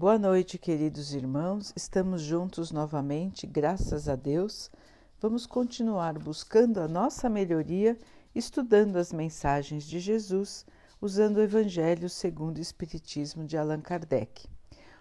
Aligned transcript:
Boa 0.00 0.18
noite, 0.18 0.56
queridos 0.56 1.12
irmãos. 1.12 1.74
Estamos 1.76 2.22
juntos 2.22 2.72
novamente, 2.72 3.46
graças 3.46 4.08
a 4.08 4.16
Deus. 4.16 4.70
Vamos 5.20 5.44
continuar 5.44 6.18
buscando 6.18 6.80
a 6.80 6.88
nossa 6.88 7.28
melhoria, 7.28 7.98
estudando 8.34 8.96
as 8.96 9.12
mensagens 9.12 9.84
de 9.84 10.00
Jesus, 10.00 10.64
usando 11.02 11.36
o 11.36 11.42
Evangelho 11.42 12.08
segundo 12.08 12.56
o 12.56 12.62
Espiritismo 12.62 13.44
de 13.44 13.58
Allan 13.58 13.82
Kardec. 13.82 14.48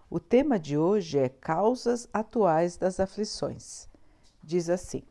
O 0.09 0.19
tema 0.19 0.59
de 0.59 0.77
hoje 0.77 1.17
é 1.17 1.29
Causas 1.29 2.05
Atuais 2.11 2.75
das 2.75 2.99
Aflições. 2.99 3.87
Diz 4.43 4.69
assim: 4.69 5.03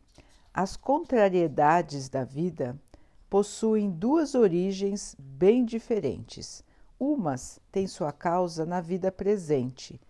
As 0.53 0.77
contrariedades 0.77 2.11
da 2.11 2.25
vida 2.25 2.79
possuem 3.31 3.91
duas 3.91 4.35
origens 4.35 5.17
bem 5.19 5.65
diferentes 5.65 6.63
Umas 6.99 7.61
têm 7.71 7.87
sua 7.87 8.11
causa 8.11 8.67
na 8.67 8.81
vida 8.81 9.13
presente, 9.13 10.01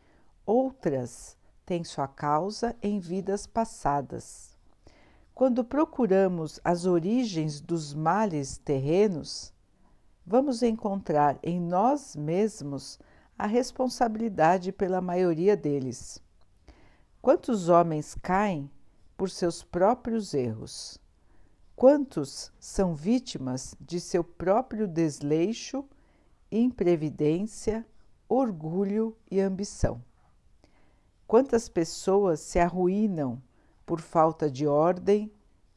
outras 0.47 1.37
têm 1.67 1.85
sua 1.85 2.09
causa 2.09 2.75
em 2.83 2.99
vidas 2.99 3.47
passadas. 3.47 4.57
Quando 5.35 5.63
procuramos 5.63 6.59
as 6.65 6.87
origens 6.87 7.61
dos 7.61 7.93
males 7.93 8.57
terrenos, 8.57 9.53
vamos 10.27 10.63
encontrar 10.63 11.39
em 11.43 11.61
nós 11.61 12.17
mesmos 12.17 12.99
a 13.39 13.47
responsabilidade 13.47 14.73
pela 14.73 15.03
maioria 15.03 15.57
deles. 15.57 16.23
Quantos 17.21 17.69
homens 17.69 18.15
caem 18.15 18.71
por 19.15 19.29
seus 19.29 19.63
próprios 19.63 20.33
erros? 20.33 20.99
Quantos 21.77 22.51
são 22.59 22.95
vítimas 22.95 23.77
de 23.79 24.01
seu 24.01 24.25
próprio 24.25 24.89
desleixo 24.89 25.85
imprevidência, 26.51 27.87
orgulho 28.29 29.17
e 29.31 29.41
ambição. 29.41 30.03
Quantas 31.27 31.69
pessoas 31.69 32.41
se 32.41 32.59
arruinam 32.59 33.43
por 33.85 34.01
falta 34.01 34.51
de 34.51 34.67
ordem, 34.67 35.33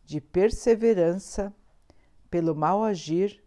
de 0.06 0.22
perseverança, 0.22 1.54
pelo 2.30 2.56
mal 2.56 2.84
agir 2.84 3.44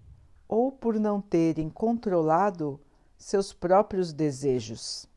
ou 0.46 0.70
por 0.70 1.00
não 1.00 1.20
terem 1.20 1.70
controlado 1.70 2.78
seus 3.16 3.52
próprios 3.52 4.12
desejos. 4.12 5.08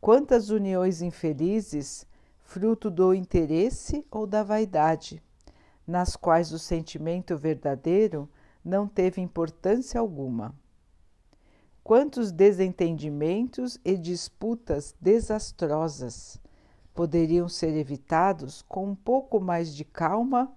Quantas 0.00 0.48
uniões 0.48 1.02
infelizes, 1.02 2.06
fruto 2.42 2.90
do 2.90 3.12
interesse 3.12 4.06
ou 4.10 4.26
da 4.26 4.42
vaidade, 4.42 5.22
nas 5.86 6.16
quais 6.16 6.52
o 6.52 6.58
sentimento 6.58 7.36
verdadeiro 7.36 8.28
não 8.64 8.88
teve 8.88 9.20
importância 9.20 10.00
alguma 10.00 10.54
quantos 11.86 12.32
desentendimentos 12.32 13.78
e 13.84 13.96
disputas 13.96 14.92
desastrosas 15.00 16.36
poderiam 16.92 17.48
ser 17.48 17.76
evitados 17.76 18.60
com 18.62 18.88
um 18.88 18.94
pouco 18.96 19.38
mais 19.38 19.72
de 19.72 19.84
calma 19.84 20.52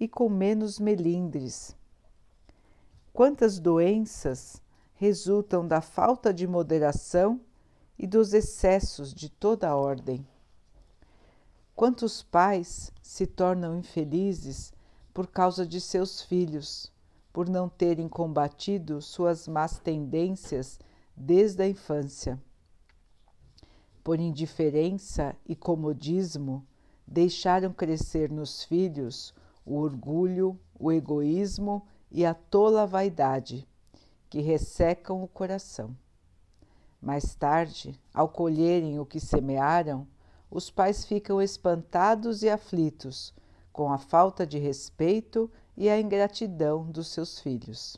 e 0.00 0.08
com 0.08 0.26
menos 0.26 0.78
melindres. 0.78 1.76
Quantas 3.12 3.58
doenças 3.58 4.62
resultam 4.94 5.68
da 5.68 5.82
falta 5.82 6.32
de 6.32 6.46
moderação 6.46 7.38
e 7.98 8.06
dos 8.06 8.32
excessos 8.32 9.12
de 9.12 9.28
toda 9.28 9.68
a 9.68 9.76
ordem. 9.76 10.26
Quantos 11.76 12.22
pais 12.22 12.90
se 13.02 13.26
tornam 13.26 13.76
infelizes 13.76 14.72
por 15.12 15.26
causa 15.26 15.66
de 15.66 15.78
seus 15.78 16.22
filhos, 16.22 16.90
por 17.34 17.48
não 17.48 17.68
terem 17.68 18.08
combatido 18.08 19.02
suas 19.02 19.48
más 19.48 19.80
tendências 19.80 20.78
desde 21.16 21.64
a 21.64 21.68
infância. 21.68 22.40
Por 24.04 24.20
indiferença 24.20 25.34
e 25.44 25.56
comodismo, 25.56 26.64
deixaram 27.04 27.72
crescer 27.72 28.30
nos 28.30 28.62
filhos 28.62 29.34
o 29.66 29.78
orgulho, 29.78 30.56
o 30.78 30.92
egoísmo 30.92 31.84
e 32.08 32.24
a 32.24 32.34
tola 32.34 32.86
vaidade, 32.86 33.66
que 34.30 34.40
ressecam 34.40 35.20
o 35.20 35.26
coração. 35.26 35.96
Mais 37.02 37.34
tarde, 37.34 38.00
ao 38.14 38.28
colherem 38.28 39.00
o 39.00 39.04
que 39.04 39.18
semearam, 39.18 40.06
os 40.48 40.70
pais 40.70 41.04
ficam 41.04 41.42
espantados 41.42 42.44
e 42.44 42.48
aflitos 42.48 43.34
com 43.72 43.92
a 43.92 43.98
falta 43.98 44.46
de 44.46 44.56
respeito 44.56 45.50
e 45.76 45.88
a 45.88 46.00
ingratidão 46.00 46.84
dos 46.84 47.08
seus 47.08 47.40
filhos. 47.40 47.96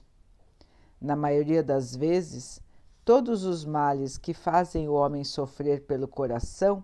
Na 1.00 1.14
maioria 1.14 1.62
das 1.62 1.94
vezes, 1.94 2.60
todos 3.04 3.44
os 3.44 3.64
males 3.64 4.16
que 4.16 4.32
fazem 4.32 4.88
o 4.88 4.94
homem 4.94 5.24
sofrer 5.24 5.82
pelo 5.82 6.08
coração 6.08 6.82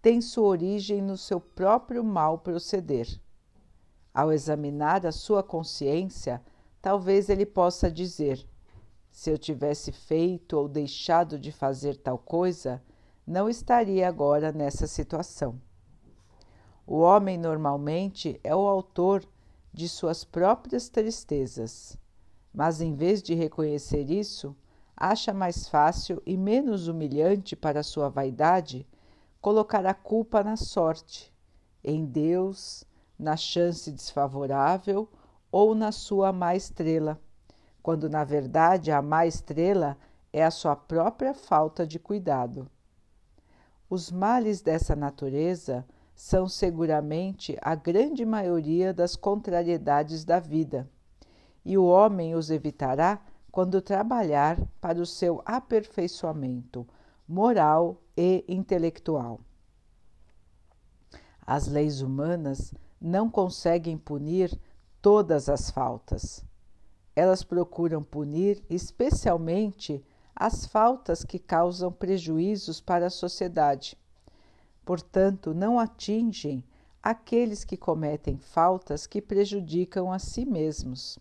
têm 0.00 0.20
sua 0.20 0.48
origem 0.48 1.02
no 1.02 1.16
seu 1.16 1.40
próprio 1.40 2.02
mal 2.02 2.38
proceder. 2.38 3.06
Ao 4.14 4.32
examinar 4.32 5.06
a 5.06 5.12
sua 5.12 5.42
consciência, 5.42 6.42
talvez 6.80 7.28
ele 7.28 7.44
possa 7.44 7.90
dizer: 7.90 8.46
se 9.10 9.30
eu 9.30 9.38
tivesse 9.38 9.92
feito 9.92 10.56
ou 10.56 10.68
deixado 10.68 11.38
de 11.38 11.52
fazer 11.52 11.96
tal 11.96 12.18
coisa, 12.18 12.82
não 13.26 13.48
estaria 13.48 14.08
agora 14.08 14.52
nessa 14.52 14.86
situação. 14.86 15.60
O 16.86 16.98
homem 16.98 17.38
normalmente 17.38 18.40
é 18.42 18.54
o 18.54 18.66
autor 18.66 19.24
de 19.72 19.88
suas 19.88 20.24
próprias 20.24 20.88
tristezas, 20.88 21.96
mas 22.52 22.80
em 22.80 22.94
vez 22.94 23.22
de 23.22 23.34
reconhecer 23.34 24.10
isso, 24.10 24.56
acha 24.96 25.32
mais 25.32 25.68
fácil 25.68 26.22
e 26.26 26.36
menos 26.36 26.88
humilhante 26.88 27.56
para 27.56 27.82
sua 27.82 28.08
vaidade 28.08 28.86
colocar 29.40 29.86
a 29.86 29.94
culpa 29.94 30.42
na 30.42 30.56
sorte, 30.56 31.32
em 31.82 32.04
Deus, 32.04 32.84
na 33.18 33.36
chance 33.36 33.90
desfavorável 33.90 35.08
ou 35.50 35.74
na 35.74 35.92
sua 35.92 36.32
má 36.32 36.54
estrela, 36.54 37.20
quando 37.82 38.08
na 38.08 38.24
verdade 38.24 38.90
a 38.90 39.00
má 39.00 39.26
estrela 39.26 39.96
é 40.32 40.44
a 40.44 40.50
sua 40.50 40.76
própria 40.76 41.34
falta 41.34 41.86
de 41.86 41.98
cuidado. 41.98 42.70
Os 43.88 44.10
males 44.10 44.60
dessa 44.60 44.94
natureza 44.94 45.84
são 46.20 46.46
seguramente 46.46 47.56
a 47.62 47.74
grande 47.74 48.26
maioria 48.26 48.92
das 48.92 49.16
contrariedades 49.16 50.22
da 50.22 50.38
vida, 50.38 50.86
e 51.64 51.78
o 51.78 51.86
homem 51.86 52.34
os 52.34 52.50
evitará 52.50 53.24
quando 53.50 53.80
trabalhar 53.80 54.60
para 54.82 55.00
o 55.00 55.06
seu 55.06 55.40
aperfeiçoamento 55.46 56.86
moral 57.26 58.02
e 58.14 58.44
intelectual. 58.46 59.40
As 61.40 61.66
leis 61.66 62.02
humanas 62.02 62.74
não 63.00 63.30
conseguem 63.30 63.96
punir 63.96 64.60
todas 65.00 65.48
as 65.48 65.70
faltas. 65.70 66.44
Elas 67.16 67.42
procuram 67.42 68.02
punir 68.02 68.62
especialmente 68.68 70.04
as 70.36 70.66
faltas 70.66 71.24
que 71.24 71.38
causam 71.38 71.90
prejuízos 71.90 72.78
para 72.78 73.06
a 73.06 73.10
sociedade 73.10 73.96
portanto, 74.90 75.54
não 75.54 75.78
atingem 75.78 76.64
aqueles 77.00 77.62
que 77.62 77.76
cometem 77.76 78.38
faltas 78.38 79.06
que 79.06 79.22
prejudicam 79.22 80.10
a 80.10 80.18
si 80.18 80.44
mesmos. 80.44 81.16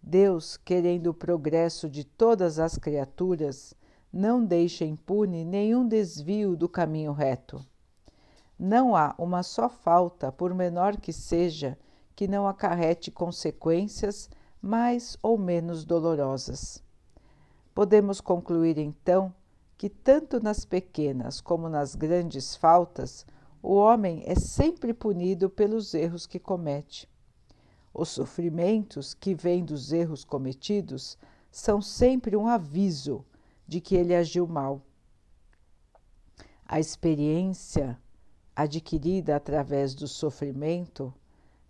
Deus, 0.00 0.56
querendo 0.56 1.08
o 1.08 1.12
progresso 1.12 1.86
de 1.86 2.02
todas 2.02 2.58
as 2.58 2.78
criaturas, 2.78 3.74
não 4.10 4.42
deixa 4.42 4.86
impune 4.86 5.44
nenhum 5.44 5.86
desvio 5.86 6.56
do 6.56 6.66
caminho 6.66 7.12
reto. 7.12 7.62
Não 8.58 8.96
há 8.96 9.14
uma 9.18 9.42
só 9.42 9.68
falta, 9.68 10.32
por 10.32 10.54
menor 10.54 10.96
que 10.96 11.12
seja, 11.12 11.78
que 12.14 12.26
não 12.26 12.48
acarrete 12.48 13.10
consequências 13.10 14.30
mais 14.62 15.18
ou 15.22 15.36
menos 15.36 15.84
dolorosas. 15.84 16.82
Podemos 17.74 18.18
concluir 18.18 18.78
então 18.78 19.30
que, 19.76 19.88
tanto 19.88 20.40
nas 20.40 20.64
pequenas 20.64 21.40
como 21.40 21.68
nas 21.68 21.94
grandes 21.94 22.56
faltas, 22.56 23.26
o 23.62 23.74
homem 23.74 24.22
é 24.26 24.34
sempre 24.34 24.94
punido 24.94 25.50
pelos 25.50 25.92
erros 25.92 26.26
que 26.26 26.38
comete. 26.38 27.08
Os 27.92 28.10
sofrimentos 28.10 29.14
que 29.14 29.34
vêm 29.34 29.64
dos 29.64 29.92
erros 29.92 30.24
cometidos 30.24 31.18
são 31.50 31.80
sempre 31.80 32.36
um 32.36 32.46
aviso 32.46 33.24
de 33.66 33.80
que 33.80 33.96
ele 33.96 34.14
agiu 34.14 34.46
mal. 34.46 34.82
A 36.66 36.78
experiência 36.78 37.98
adquirida 38.54 39.36
através 39.36 39.94
do 39.94 40.06
sofrimento 40.06 41.12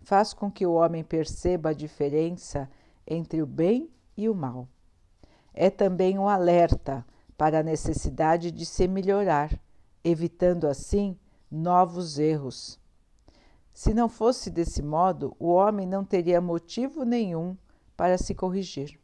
faz 0.01 0.33
com 0.33 0.51
que 0.51 0.65
o 0.65 0.73
homem 0.73 1.03
perceba 1.03 1.69
a 1.69 1.73
diferença 1.73 2.69
entre 3.05 3.41
o 3.41 3.45
bem 3.45 3.89
e 4.15 4.29
o 4.29 4.35
mal. 4.35 4.67
É 5.53 5.69
também 5.69 6.17
um 6.17 6.27
alerta 6.27 7.05
para 7.37 7.59
a 7.59 7.63
necessidade 7.63 8.51
de 8.51 8.65
se 8.65 8.87
melhorar, 8.87 9.57
evitando 10.03 10.67
assim 10.67 11.17
novos 11.49 12.17
erros. 12.17 12.79
Se 13.71 13.93
não 13.93 14.09
fosse 14.09 14.49
desse 14.49 14.81
modo, 14.81 15.35
o 15.39 15.49
homem 15.49 15.85
não 15.85 16.03
teria 16.03 16.41
motivo 16.41 17.03
nenhum 17.03 17.55
para 17.95 18.17
se 18.17 18.33
corrigir. 18.33 18.99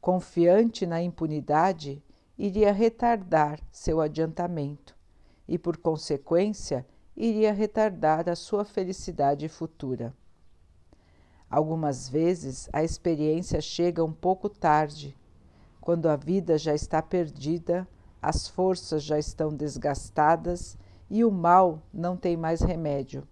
Confiante 0.00 0.84
na 0.84 1.00
impunidade 1.00 2.02
iria 2.36 2.72
retardar 2.72 3.60
seu 3.70 4.00
adiantamento 4.00 4.96
e, 5.48 5.56
por 5.56 5.76
consequência, 5.76 6.84
iria 7.16 7.52
retardar 7.52 8.28
a 8.28 8.34
sua 8.34 8.64
felicidade 8.64 9.48
futura. 9.48 10.12
Algumas 11.48 12.08
vezes 12.08 12.68
a 12.72 12.82
experiência 12.82 13.60
chega 13.60 14.04
um 14.04 14.12
pouco 14.12 14.48
tarde, 14.48 15.16
quando 15.86 16.08
a 16.08 16.16
vida 16.16 16.58
já 16.58 16.74
está 16.74 17.00
perdida, 17.00 17.86
as 18.20 18.48
forças 18.48 19.04
já 19.04 19.20
estão 19.20 19.50
desgastadas 19.50 20.76
e 21.08 21.24
o 21.24 21.30
mal 21.30 21.80
não 21.94 22.16
tem 22.16 22.36
mais 22.36 22.60
remédio. 22.60 23.22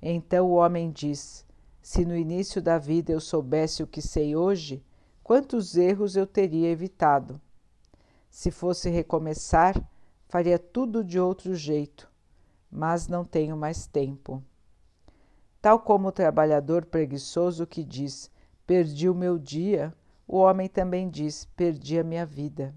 Então 0.00 0.46
o 0.46 0.54
homem 0.54 0.90
diz: 0.90 1.44
Se 1.82 2.02
no 2.06 2.16
início 2.16 2.62
da 2.62 2.78
vida 2.78 3.12
eu 3.12 3.20
soubesse 3.20 3.82
o 3.82 3.86
que 3.86 4.00
sei 4.00 4.34
hoje, 4.34 4.82
quantos 5.22 5.76
erros 5.76 6.16
eu 6.16 6.26
teria 6.26 6.70
evitado. 6.70 7.38
Se 8.30 8.50
fosse 8.50 8.88
recomeçar, 8.88 9.78
faria 10.30 10.58
tudo 10.58 11.04
de 11.04 11.20
outro 11.20 11.54
jeito, 11.54 12.10
mas 12.70 13.06
não 13.06 13.22
tenho 13.22 13.54
mais 13.54 13.86
tempo. 13.86 14.42
Tal 15.60 15.78
como 15.78 16.08
o 16.08 16.12
trabalhador 16.12 16.86
preguiçoso 16.86 17.66
que 17.66 17.84
diz: 17.84 18.30
Perdi 18.66 19.10
o 19.10 19.14
meu 19.14 19.38
dia, 19.38 19.92
o 20.26 20.38
homem 20.38 20.68
também 20.68 21.08
diz: 21.08 21.44
Perdi 21.56 21.98
a 21.98 22.04
minha 22.04 22.26
vida. 22.26 22.74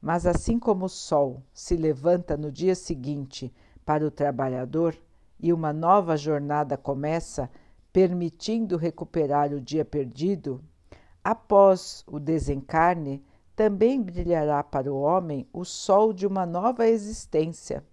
Mas 0.00 0.26
assim 0.26 0.58
como 0.58 0.86
o 0.86 0.88
sol 0.88 1.42
se 1.52 1.76
levanta 1.76 2.36
no 2.36 2.50
dia 2.50 2.74
seguinte 2.74 3.52
para 3.84 4.06
o 4.06 4.10
trabalhador 4.10 4.96
e 5.38 5.52
uma 5.52 5.72
nova 5.72 6.16
jornada 6.16 6.76
começa, 6.76 7.50
permitindo 7.92 8.76
recuperar 8.76 9.52
o 9.52 9.60
dia 9.60 9.84
perdido, 9.84 10.62
após 11.22 12.04
o 12.06 12.18
desencarne, 12.18 13.24
também 13.54 14.02
brilhará 14.02 14.62
para 14.62 14.92
o 14.92 15.00
homem 15.00 15.48
o 15.52 15.64
sol 15.64 16.12
de 16.12 16.26
uma 16.26 16.44
nova 16.44 16.86
existência, 16.86 17.84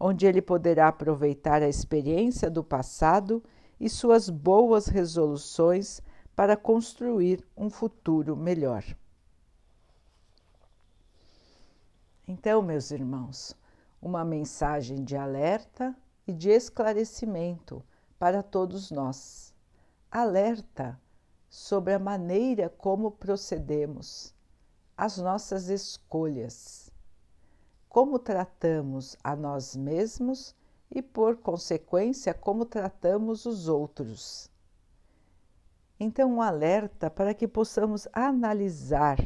onde 0.00 0.26
ele 0.26 0.40
poderá 0.40 0.88
aproveitar 0.88 1.62
a 1.62 1.68
experiência 1.68 2.50
do 2.50 2.64
passado 2.64 3.42
e 3.78 3.88
suas 3.88 4.30
boas 4.30 4.86
resoluções 4.86 6.00
para 6.34 6.56
construir 6.56 7.46
um 7.56 7.68
futuro 7.68 8.36
melhor. 8.36 8.84
Então, 12.26 12.62
meus 12.62 12.90
irmãos, 12.90 13.54
uma 14.00 14.24
mensagem 14.24 15.04
de 15.04 15.16
alerta 15.16 15.94
e 16.26 16.32
de 16.32 16.50
esclarecimento 16.50 17.82
para 18.18 18.42
todos 18.42 18.90
nós. 18.90 19.54
Alerta 20.10 21.00
sobre 21.48 21.92
a 21.92 21.98
maneira 21.98 22.68
como 22.68 23.10
procedemos, 23.10 24.34
as 24.96 25.18
nossas 25.18 25.68
escolhas, 25.68 26.90
como 27.88 28.18
tratamos 28.18 29.16
a 29.22 29.36
nós 29.36 29.76
mesmos 29.76 30.54
e, 30.90 31.02
por 31.02 31.36
consequência, 31.36 32.32
como 32.32 32.64
tratamos 32.64 33.44
os 33.44 33.68
outros. 33.68 34.51
Então, 36.04 36.32
um 36.32 36.42
alerta 36.42 37.08
para 37.08 37.32
que 37.32 37.46
possamos 37.46 38.08
analisar 38.12 39.24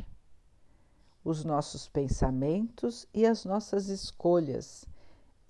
os 1.24 1.42
nossos 1.42 1.88
pensamentos 1.88 3.08
e 3.14 3.24
as 3.24 3.46
nossas 3.46 3.88
escolhas 3.88 4.84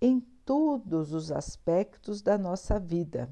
em 0.00 0.20
todos 0.44 1.12
os 1.12 1.32
aspectos 1.32 2.22
da 2.22 2.38
nossa 2.38 2.78
vida, 2.78 3.28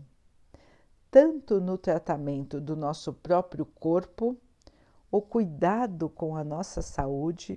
tanto 1.09 1.61
no 1.61 1.79
tratamento 1.79 2.61
do 2.61 2.75
nosso 2.75 3.13
próprio 3.13 3.65
corpo, 3.65 4.37
o 5.09 5.23
cuidado 5.23 6.09
com 6.09 6.35
a 6.35 6.43
nossa 6.43 6.83
saúde, 6.83 7.57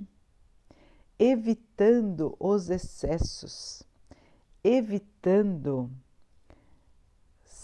evitando 1.18 2.38
os 2.40 2.70
excessos, 2.70 3.82
evitando 4.64 5.90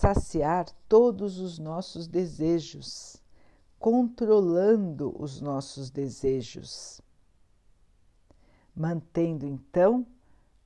saciar 0.03 0.65
todos 0.89 1.39
os 1.39 1.57
nossos 1.57 2.09
desejos, 2.09 3.23
controlando 3.79 5.15
os 5.17 5.39
nossos 5.39 5.89
desejos, 5.89 6.99
mantendo 8.75 9.45
então 9.45 10.05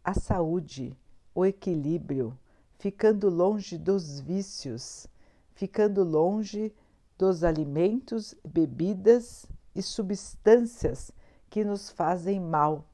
a 0.04 0.16
saúde, 0.16 0.98
o 1.36 1.45
equilíbrio, 1.45 2.36
ficando 2.80 3.30
longe 3.30 3.78
dos 3.78 4.19
vícios, 4.19 5.06
ficando 5.54 6.04
longe 6.04 6.74
dos 7.16 7.44
alimentos, 7.44 8.33
bebidas 8.44 9.45
e 9.75 9.83
substâncias 9.83 11.12
que 11.48 11.63
nos 11.63 11.92
fazem 11.92 12.40
mal, 12.40 12.90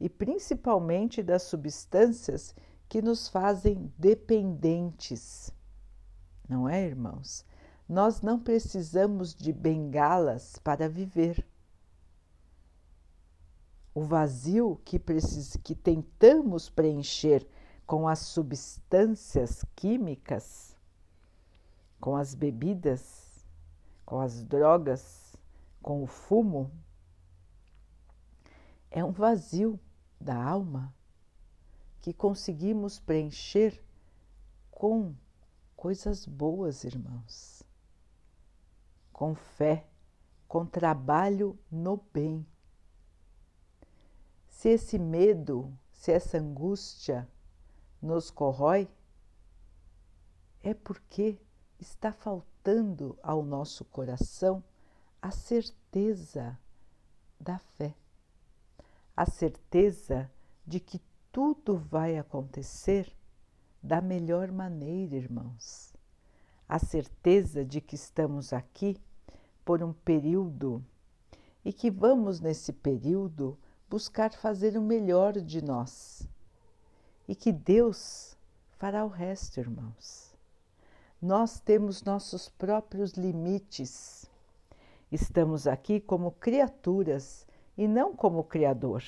e 0.00 0.08
principalmente 0.08 1.22
das 1.22 1.42
substâncias 1.42 2.54
que 2.90 3.00
nos 3.00 3.28
fazem 3.28 3.94
dependentes. 3.96 5.54
Não 6.48 6.68
é, 6.68 6.84
irmãos? 6.84 7.46
Nós 7.88 8.20
não 8.20 8.40
precisamos 8.40 9.32
de 9.32 9.52
bengalas 9.52 10.58
para 10.58 10.88
viver. 10.88 11.46
O 13.94 14.02
vazio 14.02 14.80
que, 14.84 14.98
precis... 14.98 15.56
que 15.62 15.72
tentamos 15.72 16.68
preencher 16.68 17.48
com 17.86 18.08
as 18.08 18.18
substâncias 18.18 19.64
químicas, 19.76 20.76
com 22.00 22.16
as 22.16 22.34
bebidas, 22.34 23.46
com 24.04 24.18
as 24.18 24.42
drogas, 24.42 25.36
com 25.80 26.02
o 26.02 26.08
fumo, 26.08 26.72
é 28.90 29.04
um 29.04 29.12
vazio 29.12 29.78
da 30.20 30.34
alma 30.34 30.92
que 32.00 32.12
conseguimos 32.12 32.98
preencher 32.98 33.82
com 34.70 35.14
coisas 35.76 36.26
boas, 36.26 36.84
irmãos, 36.84 37.62
com 39.12 39.34
fé, 39.34 39.86
com 40.48 40.64
trabalho 40.64 41.58
no 41.70 41.98
bem. 42.12 42.46
Se 44.48 44.70
esse 44.70 44.98
medo, 44.98 45.72
se 45.90 46.12
essa 46.12 46.38
angústia 46.38 47.28
nos 48.00 48.30
corrói, 48.30 48.88
é 50.62 50.74
porque 50.74 51.38
está 51.78 52.12
faltando 52.12 53.18
ao 53.22 53.42
nosso 53.42 53.84
coração 53.84 54.62
a 55.20 55.30
certeza 55.30 56.58
da 57.38 57.58
fé, 57.58 57.94
a 59.16 59.26
certeza 59.26 60.30
de 60.66 60.78
que 60.78 60.98
tudo 61.32 61.76
vai 61.76 62.18
acontecer 62.18 63.12
da 63.82 64.00
melhor 64.00 64.50
maneira, 64.50 65.16
irmãos. 65.16 65.94
A 66.68 66.78
certeza 66.78 67.64
de 67.64 67.80
que 67.80 67.94
estamos 67.94 68.52
aqui 68.52 69.00
por 69.64 69.82
um 69.82 69.92
período 69.92 70.84
e 71.64 71.72
que 71.72 71.90
vamos, 71.90 72.40
nesse 72.40 72.72
período, 72.72 73.58
buscar 73.88 74.32
fazer 74.32 74.76
o 74.76 74.82
melhor 74.82 75.34
de 75.34 75.62
nós 75.62 76.28
e 77.28 77.34
que 77.34 77.52
Deus 77.52 78.36
fará 78.78 79.04
o 79.04 79.08
resto, 79.08 79.60
irmãos. 79.60 80.34
Nós 81.20 81.60
temos 81.60 82.02
nossos 82.02 82.48
próprios 82.48 83.12
limites. 83.12 84.28
Estamos 85.12 85.66
aqui 85.66 86.00
como 86.00 86.32
criaturas 86.32 87.46
e 87.76 87.86
não 87.86 88.16
como 88.16 88.42
Criador. 88.42 89.04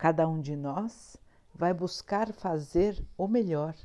Cada 0.00 0.26
um 0.26 0.40
de 0.40 0.56
nós 0.56 1.18
vai 1.54 1.74
buscar 1.74 2.32
fazer 2.32 3.06
o 3.18 3.28
melhor. 3.28 3.76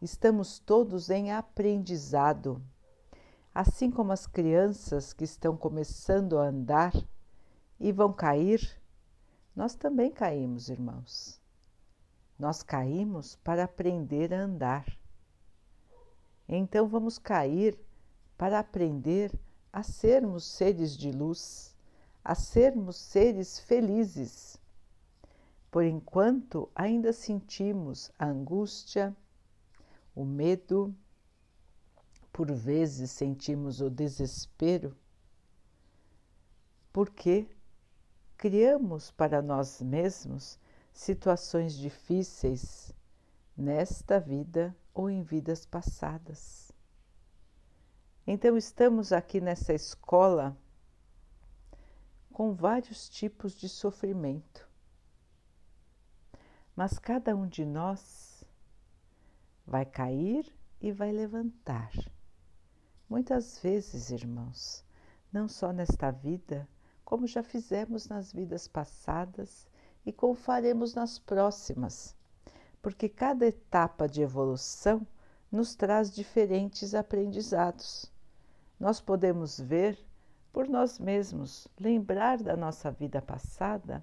Estamos 0.00 0.60
todos 0.60 1.10
em 1.10 1.32
aprendizado. 1.32 2.62
Assim 3.52 3.90
como 3.90 4.12
as 4.12 4.28
crianças 4.28 5.12
que 5.12 5.24
estão 5.24 5.56
começando 5.56 6.38
a 6.38 6.44
andar 6.44 6.92
e 7.80 7.90
vão 7.90 8.12
cair, 8.12 8.80
nós 9.56 9.74
também 9.74 10.08
caímos, 10.08 10.68
irmãos. 10.68 11.40
Nós 12.38 12.62
caímos 12.62 13.34
para 13.34 13.64
aprender 13.64 14.32
a 14.32 14.42
andar. 14.42 14.86
Então 16.48 16.86
vamos 16.86 17.18
cair 17.18 17.76
para 18.38 18.60
aprender 18.60 19.36
a 19.72 19.82
sermos 19.82 20.44
seres 20.44 20.96
de 20.96 21.10
luz, 21.10 21.74
a 22.24 22.36
sermos 22.36 22.94
seres 22.94 23.58
felizes 23.58 24.61
por 25.72 25.84
enquanto, 25.84 26.70
ainda 26.74 27.14
sentimos 27.14 28.12
a 28.18 28.26
angústia, 28.26 29.16
o 30.14 30.22
medo, 30.22 30.94
por 32.30 32.52
vezes 32.52 33.10
sentimos 33.10 33.80
o 33.80 33.88
desespero, 33.88 34.94
porque 36.92 37.48
criamos 38.36 39.10
para 39.12 39.40
nós 39.40 39.80
mesmos 39.80 40.58
situações 40.92 41.72
difíceis 41.72 42.92
nesta 43.56 44.20
vida 44.20 44.76
ou 44.92 45.08
em 45.08 45.22
vidas 45.22 45.64
passadas. 45.64 46.70
Então, 48.26 48.58
estamos 48.58 49.10
aqui 49.10 49.40
nessa 49.40 49.72
escola 49.72 50.54
com 52.30 52.52
vários 52.52 53.08
tipos 53.08 53.54
de 53.54 53.70
sofrimento. 53.70 54.70
Mas 56.74 56.98
cada 56.98 57.36
um 57.36 57.46
de 57.46 57.64
nós 57.64 58.44
vai 59.66 59.84
cair 59.84 60.50
e 60.80 60.90
vai 60.90 61.12
levantar. 61.12 61.92
Muitas 63.08 63.58
vezes, 63.58 64.10
irmãos, 64.10 64.84
não 65.32 65.46
só 65.48 65.70
nesta 65.70 66.10
vida, 66.10 66.66
como 67.04 67.26
já 67.26 67.42
fizemos 67.42 68.08
nas 68.08 68.32
vidas 68.32 68.66
passadas 68.66 69.66
e 70.04 70.12
como 70.12 70.34
faremos 70.34 70.94
nas 70.94 71.18
próximas, 71.18 72.16
porque 72.80 73.08
cada 73.08 73.46
etapa 73.46 74.08
de 74.08 74.22
evolução 74.22 75.06
nos 75.50 75.74
traz 75.74 76.10
diferentes 76.10 76.94
aprendizados. 76.94 78.10
Nós 78.80 78.98
podemos 78.98 79.60
ver 79.60 79.98
por 80.52 80.68
nós 80.68 80.98
mesmos, 80.98 81.68
lembrar 81.78 82.42
da 82.42 82.56
nossa 82.56 82.90
vida 82.90 83.20
passada 83.20 84.02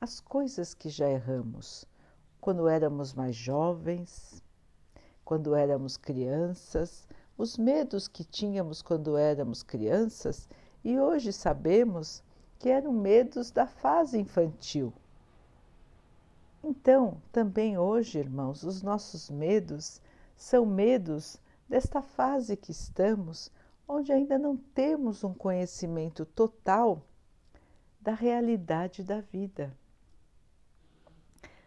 as 0.00 0.20
coisas 0.20 0.74
que 0.74 0.88
já 0.88 1.08
erramos, 1.08 1.84
quando 2.44 2.68
éramos 2.68 3.14
mais 3.14 3.34
jovens, 3.34 4.44
quando 5.24 5.54
éramos 5.54 5.96
crianças, 5.96 7.08
os 7.38 7.56
medos 7.56 8.06
que 8.06 8.22
tínhamos 8.22 8.82
quando 8.82 9.16
éramos 9.16 9.62
crianças 9.62 10.46
e 10.84 10.98
hoje 10.98 11.32
sabemos 11.32 12.22
que 12.58 12.68
eram 12.68 12.92
medos 12.92 13.50
da 13.50 13.66
fase 13.66 14.18
infantil. 14.18 14.92
Então, 16.62 17.16
também 17.32 17.78
hoje, 17.78 18.18
irmãos, 18.18 18.62
os 18.62 18.82
nossos 18.82 19.30
medos 19.30 19.98
são 20.36 20.66
medos 20.66 21.40
desta 21.66 22.02
fase 22.02 22.58
que 22.58 22.72
estamos, 22.72 23.50
onde 23.88 24.12
ainda 24.12 24.36
não 24.36 24.54
temos 24.54 25.24
um 25.24 25.32
conhecimento 25.32 26.26
total 26.26 27.00
da 27.98 28.12
realidade 28.12 29.02
da 29.02 29.22
vida. 29.22 29.74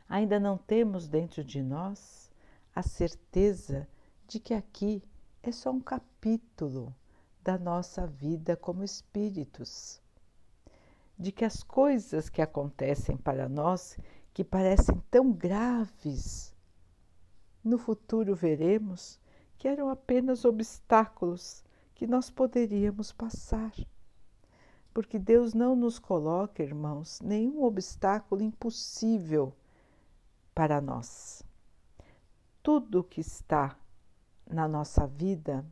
Ainda 0.10 0.40
não 0.40 0.58
temos 0.58 1.08
dentro 1.08 1.44
de 1.44 1.62
nós 1.62 2.32
a 2.74 2.82
certeza 2.82 3.88
de 4.26 4.40
que 4.40 4.54
aqui 4.54 5.04
é 5.44 5.52
só 5.52 5.72
um 5.72 5.82
capítulo 5.82 6.96
da 7.44 7.58
nossa 7.58 8.08
vida 8.08 8.56
como 8.56 8.84
espíritos, 8.84 10.02
de 11.18 11.32
que 11.32 11.44
as 11.44 11.62
coisas 11.62 12.30
que 12.30 12.42
acontecem 12.42 13.18
para 13.18 13.50
nós, 13.50 13.98
que 14.34 14.44
parecem 14.44 15.02
tão 15.12 15.32
graves, 15.32 16.56
no 17.64 17.78
futuro 17.78 18.34
veremos 18.34 19.20
que 19.58 19.68
eram 19.68 19.90
apenas 19.90 20.46
obstáculos 20.46 21.64
que 21.94 22.08
nós 22.08 22.30
poderíamos 22.30 23.12
passar. 23.12 23.74
Porque 24.94 25.20
Deus 25.20 25.54
não 25.54 25.76
nos 25.76 26.00
coloca, 26.00 26.64
irmãos, 26.64 27.20
nenhum 27.22 27.64
obstáculo 27.64 28.42
impossível 28.42 29.54
para 30.58 30.82
nós. 30.82 31.44
Tudo 32.64 33.04
que 33.04 33.22
está 33.22 33.78
na 34.50 34.68
nossa 34.68 35.06
vida, 35.06 35.64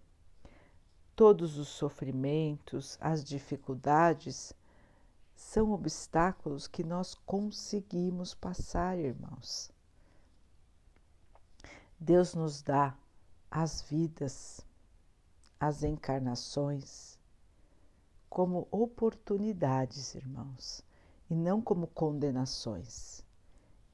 todos 1.15 1.57
os 1.57 1.69
sofrimentos, 1.69 2.95
as 3.01 3.23
dificuldades, 3.23 4.53
são 5.35 5.71
obstáculos 5.71 6.67
que 6.67 6.83
nós 6.83 7.15
conseguimos 7.15 8.35
passar, 8.35 8.95
irmãos. 8.99 9.71
Deus 11.99 12.35
nos 12.35 12.61
dá 12.61 12.95
as 13.49 13.81
vidas, 13.81 14.61
as 15.59 15.81
encarnações, 15.81 17.17
como 18.29 18.67
oportunidades, 18.69 20.13
irmãos, 20.13 20.83
e 21.27 21.33
não 21.33 21.59
como 21.59 21.87
condenações. 21.87 23.24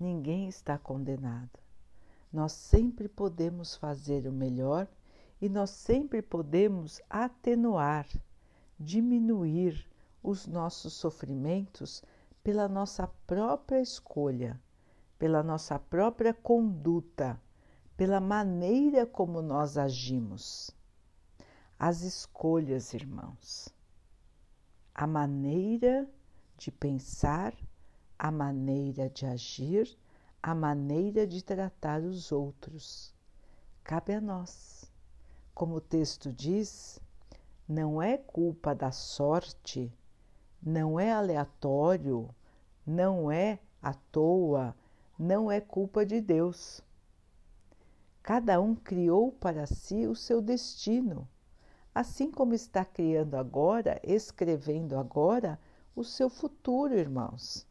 Ninguém 0.01 0.48
está 0.48 0.79
condenado. 0.79 1.60
Nós 2.34 2.53
sempre 2.53 3.08
podemos 3.08 3.75
fazer 3.75 4.27
o 4.27 4.31
melhor 4.31 4.88
e 5.39 5.48
nós 5.48 5.70
sempre 5.70 6.24
podemos 6.24 7.00
atenuar, 7.08 8.08
diminuir 8.79 9.88
os 10.24 10.48
nossos 10.48 10.93
sofrimentos 10.93 12.03
pela 12.43 12.67
nossa 12.67 13.05
própria 13.27 13.79
escolha, 13.79 14.60
pela 15.20 15.43
nossa 15.43 15.77
própria 15.77 16.34
conduta, 16.34 17.39
pela 17.96 18.20
maneira 18.20 19.05
como 19.05 19.39
nós 19.39 19.77
agimos. 19.77 20.72
As 21.77 22.01
escolhas, 22.01 22.96
irmãos, 22.96 23.70
a 24.96 25.05
maneira 25.05 26.10
de 26.58 26.72
pensar 26.72 27.53
a 28.24 28.30
maneira 28.30 29.10
de 29.10 29.25
agir, 29.25 29.98
a 30.44 30.54
maneira 30.54 31.25
de 31.25 31.44
tratar 31.44 32.04
os 32.04 32.32
outros. 32.32 33.16
Cabe 33.84 34.13
a 34.13 34.22
nós. 34.22 34.86
Como 35.56 35.78
o 35.78 35.82
texto 35.82 36.32
diz, 36.32 37.00
não 37.68 38.00
é 38.00 38.20
culpa 38.20 38.75
da 38.75 38.92
sorte, 38.92 39.92
não 40.62 41.00
é 41.00 41.12
aleatório, 41.12 42.30
não 42.86 43.32
é 43.32 43.58
à 43.82 43.92
toa, 43.92 44.75
não 45.18 45.51
é 45.51 45.60
culpa 45.60 46.06
de 46.06 46.22
Deus. 46.22 46.80
Cada 48.22 48.62
um 48.62 48.75
criou 48.75 49.32
para 49.32 49.66
si 49.66 50.06
o 50.06 50.13
seu 50.16 50.44
destino, 50.44 51.28
assim 51.94 52.30
como 52.30 52.54
está 52.54 52.86
criando 52.86 53.34
agora, 53.34 54.00
escrevendo 54.04 54.96
agora, 54.96 55.60
o 55.96 56.04
seu 56.04 56.30
futuro, 56.30 56.94
irmãos. 56.94 57.71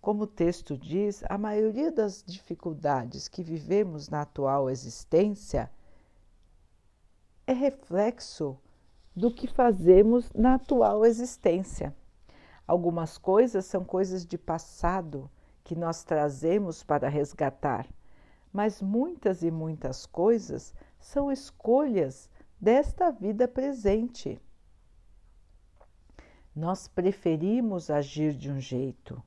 Como 0.00 0.22
o 0.22 0.26
texto 0.26 0.78
diz, 0.78 1.22
a 1.28 1.36
maioria 1.36 1.92
das 1.92 2.24
dificuldades 2.26 3.28
que 3.28 3.42
vivemos 3.42 4.08
na 4.08 4.22
atual 4.22 4.70
existência 4.70 5.70
é 7.46 7.52
reflexo 7.52 8.58
do 9.14 9.30
que 9.30 9.46
fazemos 9.46 10.32
na 10.32 10.54
atual 10.54 11.04
existência. 11.04 11.94
Algumas 12.66 13.18
coisas 13.18 13.66
são 13.66 13.84
coisas 13.84 14.24
de 14.24 14.38
passado 14.38 15.30
que 15.62 15.76
nós 15.76 16.02
trazemos 16.02 16.82
para 16.82 17.06
resgatar, 17.06 17.86
mas 18.50 18.80
muitas 18.80 19.42
e 19.42 19.50
muitas 19.50 20.06
coisas 20.06 20.74
são 20.98 21.30
escolhas 21.30 22.30
desta 22.58 23.10
vida 23.10 23.46
presente. 23.46 24.40
Nós 26.56 26.88
preferimos 26.88 27.90
agir 27.90 28.32
de 28.32 28.50
um 28.50 28.58
jeito 28.58 29.22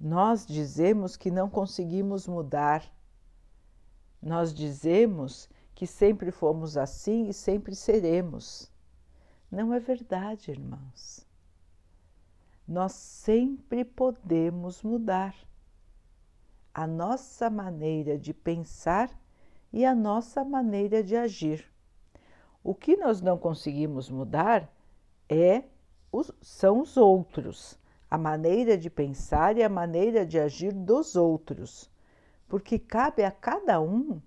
nós 0.00 0.46
dizemos 0.46 1.16
que 1.16 1.30
não 1.30 1.50
conseguimos 1.50 2.26
mudar. 2.28 2.84
Nós 4.22 4.54
dizemos 4.54 5.48
que 5.74 5.86
sempre 5.86 6.30
fomos 6.30 6.76
assim 6.76 7.28
e 7.28 7.32
sempre 7.32 7.74
seremos. 7.74 8.70
Não 9.50 9.74
é 9.74 9.80
verdade, 9.80 10.50
irmãos. 10.50 11.26
Nós 12.66 12.92
sempre 12.92 13.84
podemos 13.84 14.82
mudar 14.82 15.34
a 16.72 16.86
nossa 16.86 17.50
maneira 17.50 18.18
de 18.18 18.32
pensar 18.32 19.10
e 19.72 19.84
a 19.84 19.94
nossa 19.94 20.44
maneira 20.44 21.02
de 21.02 21.16
agir. 21.16 21.64
O 22.62 22.74
que 22.74 22.96
nós 22.96 23.20
não 23.20 23.38
conseguimos 23.38 24.10
mudar 24.10 24.70
é 25.28 25.64
os, 26.12 26.30
são 26.40 26.80
os 26.80 26.96
outros, 26.96 27.78
a 28.10 28.16
maneira 28.16 28.76
de 28.78 28.88
pensar 28.88 29.56
e 29.56 29.62
a 29.62 29.68
maneira 29.68 30.24
de 30.24 30.38
agir 30.38 30.72
dos 30.72 31.16
outros, 31.16 31.90
porque 32.48 32.78
cabe 32.78 33.22
a 33.22 33.30
cada 33.30 33.80
um 33.80 34.20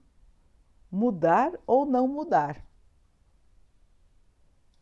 mudar 0.91 1.53
ou 1.65 1.85
não 1.85 2.07
mudar. 2.07 2.63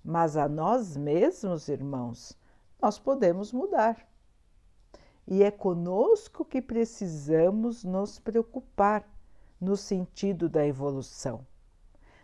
Mas 0.04 0.36
a 0.36 0.50
nós 0.50 0.98
mesmos, 0.98 1.70
irmãos, 1.70 2.38
nós 2.82 2.98
podemos 2.98 3.54
mudar. 3.54 4.08
E 5.28 5.44
é 5.44 5.52
conosco 5.52 6.44
que 6.44 6.62
precisamos 6.62 7.84
nos 7.84 8.18
preocupar 8.18 9.08
no 9.62 9.78
sentido 9.78 10.50
da 10.50 10.66
evolução. 10.66 11.46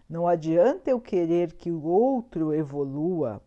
Não 0.09 0.27
adianta 0.27 0.89
eu 0.89 0.99
querer 0.99 1.53
que 1.53 1.71
o 1.71 1.83
outro 1.83 2.53
evolua 2.53 3.41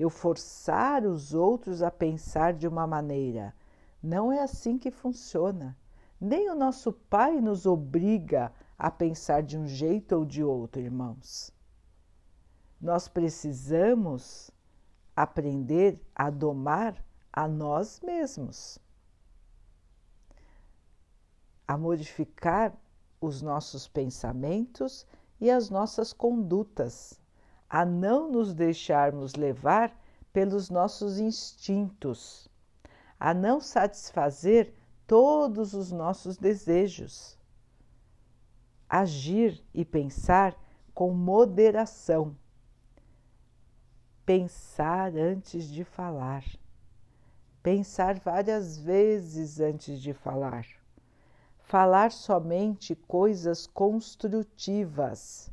eu 0.00 0.08
forçar 0.08 1.04
os 1.04 1.34
outros 1.34 1.82
a 1.82 1.90
pensar 1.90 2.54
de 2.54 2.66
uma 2.66 2.86
maneira. 2.86 3.54
Não 4.02 4.32
é 4.32 4.40
assim 4.40 4.78
que 4.78 4.90
funciona. 4.90 5.76
Nem 6.18 6.48
o 6.48 6.54
nosso 6.54 6.90
Pai 6.90 7.38
nos 7.38 7.66
obriga 7.66 8.50
a 8.78 8.90
pensar 8.90 9.42
de 9.42 9.58
um 9.58 9.66
jeito 9.66 10.16
ou 10.16 10.24
de 10.24 10.42
outro, 10.42 10.80
irmãos. 10.80 11.52
Nós 12.80 13.08
precisamos 13.08 14.50
aprender 15.14 16.00
a 16.14 16.30
domar 16.30 16.96
a 17.30 17.46
nós 17.46 18.00
mesmos, 18.00 18.78
a 21.68 21.76
modificar 21.76 22.74
os 23.20 23.42
nossos 23.42 23.86
pensamentos 23.86 25.06
e 25.38 25.50
as 25.50 25.68
nossas 25.68 26.10
condutas 26.10 27.19
a 27.70 27.84
não 27.84 28.28
nos 28.28 28.52
deixarmos 28.52 29.36
levar 29.36 29.96
pelos 30.32 30.68
nossos 30.68 31.20
instintos, 31.20 32.48
a 33.18 33.32
não 33.32 33.60
satisfazer 33.60 34.74
todos 35.06 35.72
os 35.72 35.92
nossos 35.92 36.36
desejos. 36.36 37.38
Agir 38.88 39.64
e 39.72 39.84
pensar 39.84 40.56
com 40.92 41.12
moderação. 41.12 42.36
Pensar 44.26 45.16
antes 45.16 45.70
de 45.70 45.84
falar. 45.84 46.44
Pensar 47.62 48.18
várias 48.18 48.78
vezes 48.78 49.60
antes 49.60 50.00
de 50.00 50.12
falar. 50.12 50.66
Falar 51.60 52.10
somente 52.10 52.96
coisas 52.96 53.64
construtivas. 53.64 55.52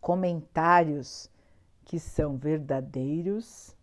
Comentários 0.00 1.30
que 1.84 1.98
são 1.98 2.36
verdadeiros, 2.36 3.76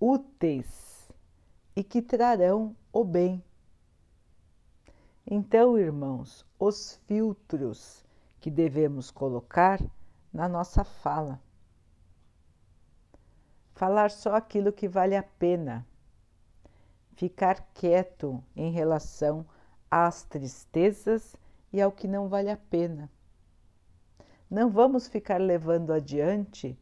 úteis 0.00 1.10
e 1.74 1.82
que 1.82 2.02
trarão 2.02 2.74
o 2.92 3.04
bem. 3.04 3.42
Então, 5.30 5.78
irmãos, 5.78 6.44
os 6.58 6.96
filtros 7.06 8.04
que 8.40 8.50
devemos 8.50 9.10
colocar 9.10 9.80
na 10.32 10.48
nossa 10.48 10.84
fala. 10.84 11.40
Falar 13.74 14.10
só 14.10 14.34
aquilo 14.34 14.72
que 14.72 14.88
vale 14.88 15.14
a 15.14 15.22
pena. 15.22 15.86
Ficar 17.14 17.60
quieto 17.74 18.42
em 18.56 18.70
relação 18.72 19.46
às 19.90 20.22
tristezas 20.24 21.36
e 21.72 21.80
ao 21.80 21.92
que 21.92 22.08
não 22.08 22.28
vale 22.28 22.50
a 22.50 22.56
pena. 22.56 23.10
Não 24.50 24.70
vamos 24.70 25.06
ficar 25.06 25.38
levando 25.38 25.92
adiante 25.92 26.78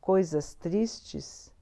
coisas 0.00 0.54
tristes 0.54 1.52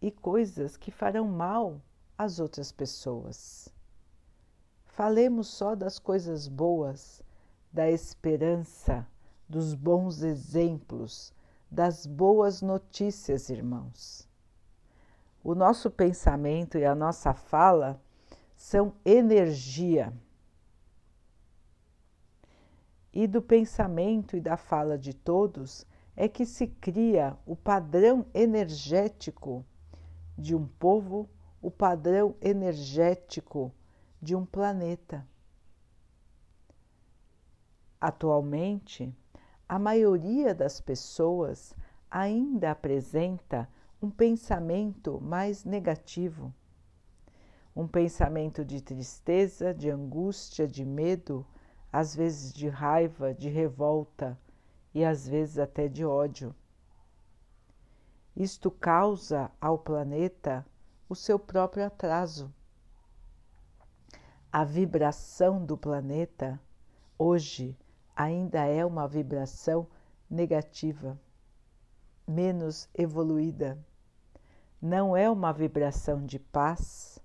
e 0.00 0.10
coisas 0.10 0.76
que 0.76 0.90
farão 0.90 1.26
mal 1.26 1.80
às 2.16 2.40
outras 2.40 2.72
pessoas. 2.72 3.68
Falemos 4.84 5.48
só 5.48 5.74
das 5.74 5.98
coisas 5.98 6.48
boas, 6.48 7.22
da 7.70 7.90
esperança, 7.90 9.06
dos 9.46 9.74
bons 9.74 10.22
exemplos, 10.22 11.32
das 11.70 12.06
boas 12.06 12.62
notícias, 12.62 13.50
irmãos. 13.50 14.26
O 15.44 15.54
nosso 15.54 15.90
pensamento 15.90 16.78
e 16.78 16.84
a 16.86 16.94
nossa 16.94 17.34
fala 17.34 18.00
são 18.56 18.94
energia. 19.04 20.12
E 23.18 23.26
do 23.26 23.40
pensamento 23.40 24.36
e 24.36 24.42
da 24.42 24.58
fala 24.58 24.98
de 24.98 25.14
todos 25.14 25.86
é 26.14 26.28
que 26.28 26.44
se 26.44 26.66
cria 26.66 27.34
o 27.46 27.56
padrão 27.56 28.26
energético 28.34 29.64
de 30.36 30.54
um 30.54 30.66
povo, 30.66 31.26
o 31.62 31.70
padrão 31.70 32.36
energético 32.42 33.72
de 34.20 34.36
um 34.36 34.44
planeta. 34.44 35.26
Atualmente, 37.98 39.10
a 39.66 39.78
maioria 39.78 40.54
das 40.54 40.78
pessoas 40.78 41.74
ainda 42.10 42.70
apresenta 42.70 43.66
um 44.02 44.10
pensamento 44.10 45.18
mais 45.22 45.64
negativo, 45.64 46.52
um 47.74 47.88
pensamento 47.88 48.62
de 48.62 48.82
tristeza, 48.82 49.72
de 49.72 49.88
angústia, 49.88 50.68
de 50.68 50.84
medo, 50.84 51.46
às 51.96 52.14
vezes 52.14 52.52
de 52.52 52.68
raiva, 52.68 53.32
de 53.32 53.48
revolta 53.48 54.38
e 54.92 55.02
às 55.02 55.26
vezes 55.26 55.58
até 55.58 55.88
de 55.88 56.04
ódio. 56.04 56.54
Isto 58.36 58.70
causa 58.70 59.50
ao 59.58 59.78
planeta 59.78 60.62
o 61.08 61.14
seu 61.14 61.38
próprio 61.38 61.86
atraso. 61.86 62.52
A 64.52 64.62
vibração 64.62 65.64
do 65.64 65.74
planeta 65.74 66.60
hoje 67.18 67.74
ainda 68.14 68.66
é 68.66 68.84
uma 68.84 69.08
vibração 69.08 69.86
negativa, 70.28 71.18
menos 72.28 72.90
evoluída. 72.94 73.82
Não 74.82 75.16
é 75.16 75.30
uma 75.30 75.50
vibração 75.50 76.26
de 76.26 76.38
paz, 76.38 77.18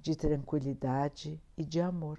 de 0.00 0.16
tranquilidade 0.16 1.40
e 1.56 1.64
de 1.64 1.80
amor 1.80 2.18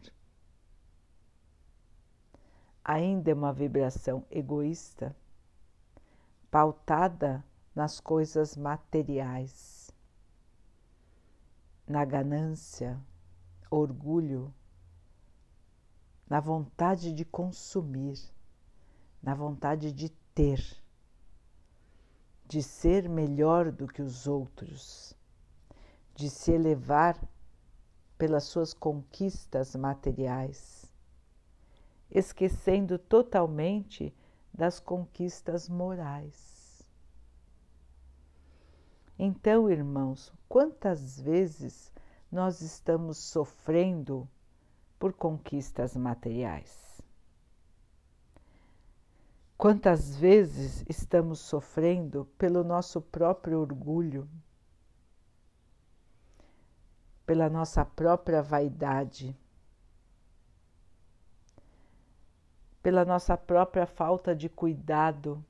ainda 2.89 3.29
é 3.29 3.33
uma 3.35 3.53
vibração 3.53 4.25
egoísta, 4.31 5.15
pautada 6.49 7.45
nas 7.75 7.99
coisas 7.99 8.57
materiais, 8.57 9.91
na 11.87 12.03
ganância, 12.03 12.99
orgulho, 13.69 14.51
na 16.27 16.39
vontade 16.39 17.13
de 17.13 17.23
consumir, 17.23 18.17
na 19.21 19.35
vontade 19.35 19.91
de 19.91 20.09
ter, 20.33 20.59
de 22.47 22.63
ser 22.63 23.07
melhor 23.07 23.71
do 23.71 23.87
que 23.87 24.01
os 24.01 24.25
outros, 24.25 25.15
de 26.15 26.27
se 26.27 26.51
elevar 26.53 27.15
pelas 28.17 28.45
suas 28.45 28.73
conquistas 28.73 29.75
materiais 29.75 30.78
esquecendo 32.11 32.97
totalmente 32.97 34.13
das 34.53 34.79
conquistas 34.79 35.69
morais. 35.69 36.83
Então, 39.17 39.69
irmãos, 39.69 40.33
quantas 40.47 41.19
vezes 41.19 41.91
nós 42.31 42.61
estamos 42.61 43.17
sofrendo 43.17 44.27
por 44.97 45.13
conquistas 45.13 45.95
materiais? 45.95 46.89
Quantas 49.57 50.15
vezes 50.15 50.85
estamos 50.87 51.39
sofrendo 51.39 52.25
pelo 52.37 52.63
nosso 52.63 53.01
próprio 53.01 53.59
orgulho, 53.59 54.25
pela 57.25 57.49
nossa 57.49 57.83
própria 57.83 58.41
vaidade? 58.41 59.37
Pela 62.81 63.03
nossa 63.03 63.37
própria 63.37 63.85
falta 63.85 64.35
de 64.35 64.47
cuidado, 64.47 65.43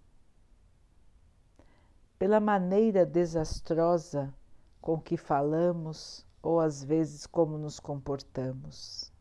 pela 2.17 2.39
maneira 2.39 3.05
desastrosa 3.05 4.33
com 4.81 4.99
que 4.99 5.15
falamos 5.15 6.25
ou 6.41 6.59
às 6.59 6.83
vezes 6.83 7.25
como 7.25 7.57
nos 7.57 7.79
comportamos. 7.79 9.11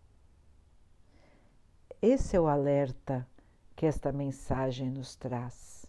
Esse 2.00 2.36
é 2.36 2.40
o 2.40 2.46
alerta 2.46 3.26
que 3.74 3.84
esta 3.84 4.12
mensagem 4.12 4.90
nos 4.90 5.16
traz. 5.16 5.86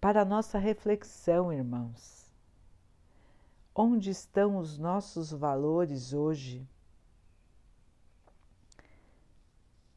Para 0.00 0.24
nossa 0.24 0.58
reflexão, 0.58 1.52
irmãos, 1.52 2.30
onde 3.74 4.10
estão 4.10 4.58
os 4.58 4.76
nossos 4.76 5.30
valores 5.30 6.12
hoje? 6.12 6.68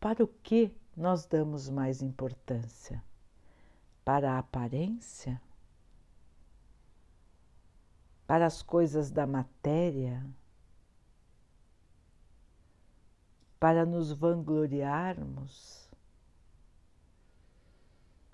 Para 0.06 0.24
o 0.24 0.28
que 0.28 0.72
nós 0.96 1.26
damos 1.26 1.68
mais 1.68 2.04
importância? 2.04 3.04
Para 4.04 4.34
a 4.34 4.38
aparência? 4.38 5.42
Para 8.28 8.46
as 8.46 8.62
coisas 8.62 9.10
da 9.10 9.26
matéria? 9.26 10.24
Para 13.60 13.84
nos 13.84 14.12
vangloriarmos? 14.12 15.90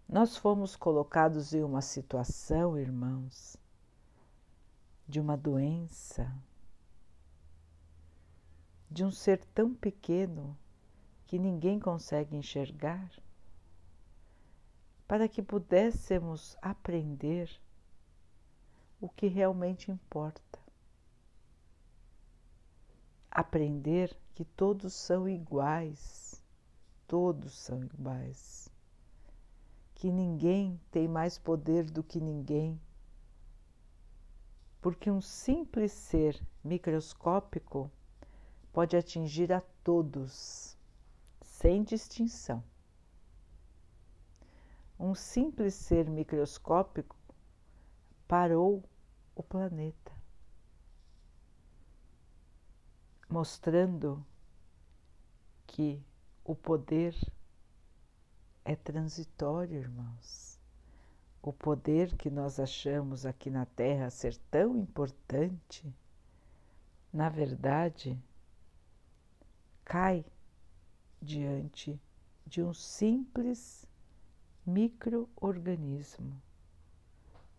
Nós 0.10 0.36
fomos 0.36 0.76
colocados 0.76 1.54
em 1.54 1.64
uma 1.64 1.82
situação, 1.82 2.78
irmãos, 2.78 3.56
de 5.08 5.22
uma 5.22 5.38
doença, 5.38 6.30
de 8.90 9.06
um 9.06 9.12
ser 9.12 9.46
tão 9.56 9.74
pequeno 9.74 10.60
que 11.32 11.40
ninguém 11.40 11.80
consegue 11.80 12.36
enxergar, 12.36 13.10
para 15.08 15.30
que 15.30 15.42
pudéssemos 15.42 16.58
aprender 16.62 17.50
o 19.00 19.08
que 19.08 19.28
realmente 19.28 19.90
importa. 19.90 20.60
Aprender 23.32 24.14
que 24.36 24.44
todos 24.44 24.92
são 24.94 25.26
iguais, 25.26 26.44
todos 27.08 27.54
são 27.54 27.82
iguais, 27.82 28.70
que 29.96 30.12
ninguém 30.12 30.78
tem 30.92 31.08
mais 31.08 31.38
poder 31.38 31.90
do 31.90 32.04
que 32.04 32.20
ninguém, 32.20 32.78
porque 34.82 35.10
um 35.10 35.22
simples 35.22 35.94
ser 35.94 36.46
microscópico 36.62 37.90
pode 38.74 38.98
atingir 38.98 39.54
a 39.54 39.62
todos 39.82 40.78
sem 41.62 41.84
distinção. 41.84 42.64
um 44.98 45.14
simples 45.14 45.76
ser 45.76 46.10
microscópico 46.10 47.16
parou 48.28 48.84
o 49.36 49.44
planeta, 49.44 50.12
mostrando 53.30 54.26
que 55.68 56.04
o 56.44 56.56
poder 56.56 57.16
é 58.66 58.76
transitório, 58.76 59.80
irmãos. 59.80 60.60
O 61.44 61.54
poder 61.54 62.16
que 62.16 62.32
nós 62.32 62.60
achamos 62.60 63.24
aqui 63.24 63.52
na 63.52 63.68
Terra 63.68 64.10
ser 64.10 64.36
tão 64.50 64.76
importante, 64.76 65.94
na 67.14 67.30
verdade, 67.30 68.20
cai 69.86 70.26
diante 71.22 72.02
de 72.46 72.64
um 72.64 72.74
simples 72.74 73.88
microorganismo, 74.66 76.42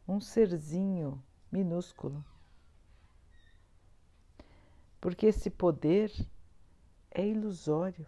um 0.07 0.20
serzinho 0.20 1.22
minúsculo. 1.51 2.25
Porque 5.01 5.27
esse 5.27 5.51
poder 5.51 6.12
é 7.11 7.27
ilusório. 7.27 8.07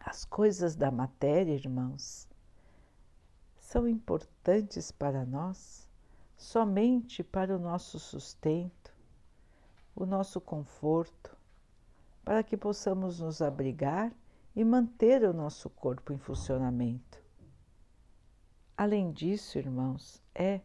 As 0.00 0.24
coisas 0.24 0.76
da 0.76 0.90
matéria, 0.90 1.52
irmãos, 1.52 2.28
são 3.58 3.88
importantes 3.88 4.92
para 4.92 5.26
nós 5.26 5.86
somente 6.36 7.24
para 7.24 7.56
o 7.56 7.58
nosso 7.58 7.98
sustento, 7.98 8.94
o 9.94 10.04
nosso 10.04 10.40
conforto, 10.40 11.35
para 12.26 12.42
que 12.42 12.56
possamos 12.56 13.20
nos 13.20 13.40
abrigar 13.40 14.12
e 14.52 14.64
manter 14.64 15.22
o 15.22 15.32
nosso 15.32 15.70
corpo 15.70 16.12
em 16.12 16.18
funcionamento. 16.18 17.22
Além 18.76 19.12
disso, 19.12 19.56
irmãos, 19.56 20.20
é 20.34 20.60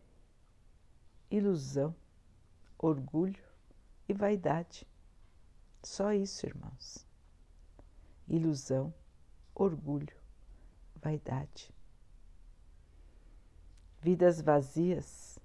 ilusão, 1.29 1.95
orgulho 2.79 3.43
e 4.09 4.13
vaidade. 4.13 4.87
Só 5.83 6.11
isso, 6.11 6.47
irmãos. 6.47 7.05
Ilusão, 8.27 8.91
orgulho, 9.53 10.17
vaidade. 10.95 11.71
Vidas 13.99 14.41
vazias 14.41 15.37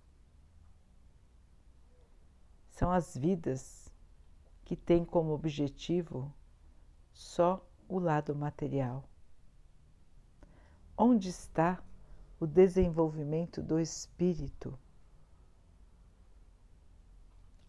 são 2.71 2.91
as 2.91 3.15
vidas 3.15 3.86
que 4.67 4.75
têm 4.75 5.05
como 5.05 5.33
objetivo 5.33 6.35
só 7.13 7.65
o 7.89 8.01
lado 8.01 8.35
material. 8.35 9.09
Onde 10.99 11.29
está 11.29 11.81
o 12.41 12.47
desenvolvimento 12.49 13.63
do 13.63 13.79
espírito? 13.79 14.77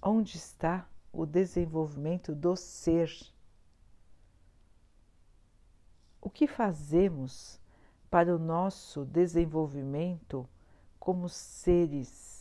Onde 0.01 0.37
está 0.37 0.89
o 1.13 1.23
desenvolvimento 1.23 2.33
do 2.33 2.55
ser? 2.55 3.11
O 6.19 6.31
que 6.31 6.47
fazemos 6.47 7.61
para 8.09 8.35
o 8.35 8.39
nosso 8.39 9.05
desenvolvimento 9.05 10.49
como 10.99 11.29
seres, 11.29 12.36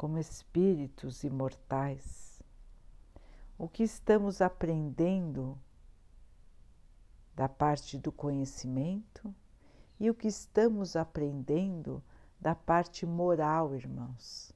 como 0.00 0.16
espíritos 0.16 1.24
imortais? 1.24 2.42
o 3.58 3.68
que 3.68 3.82
estamos 3.82 4.40
aprendendo 4.40 5.58
da 7.36 7.46
parte 7.46 7.98
do 7.98 8.10
conhecimento 8.10 9.34
e 9.98 10.08
o 10.08 10.14
que 10.14 10.26
estamos 10.26 10.96
aprendendo 10.96 12.02
da 12.40 12.54
parte 12.54 13.04
moral, 13.04 13.74
irmãos. 13.74 14.54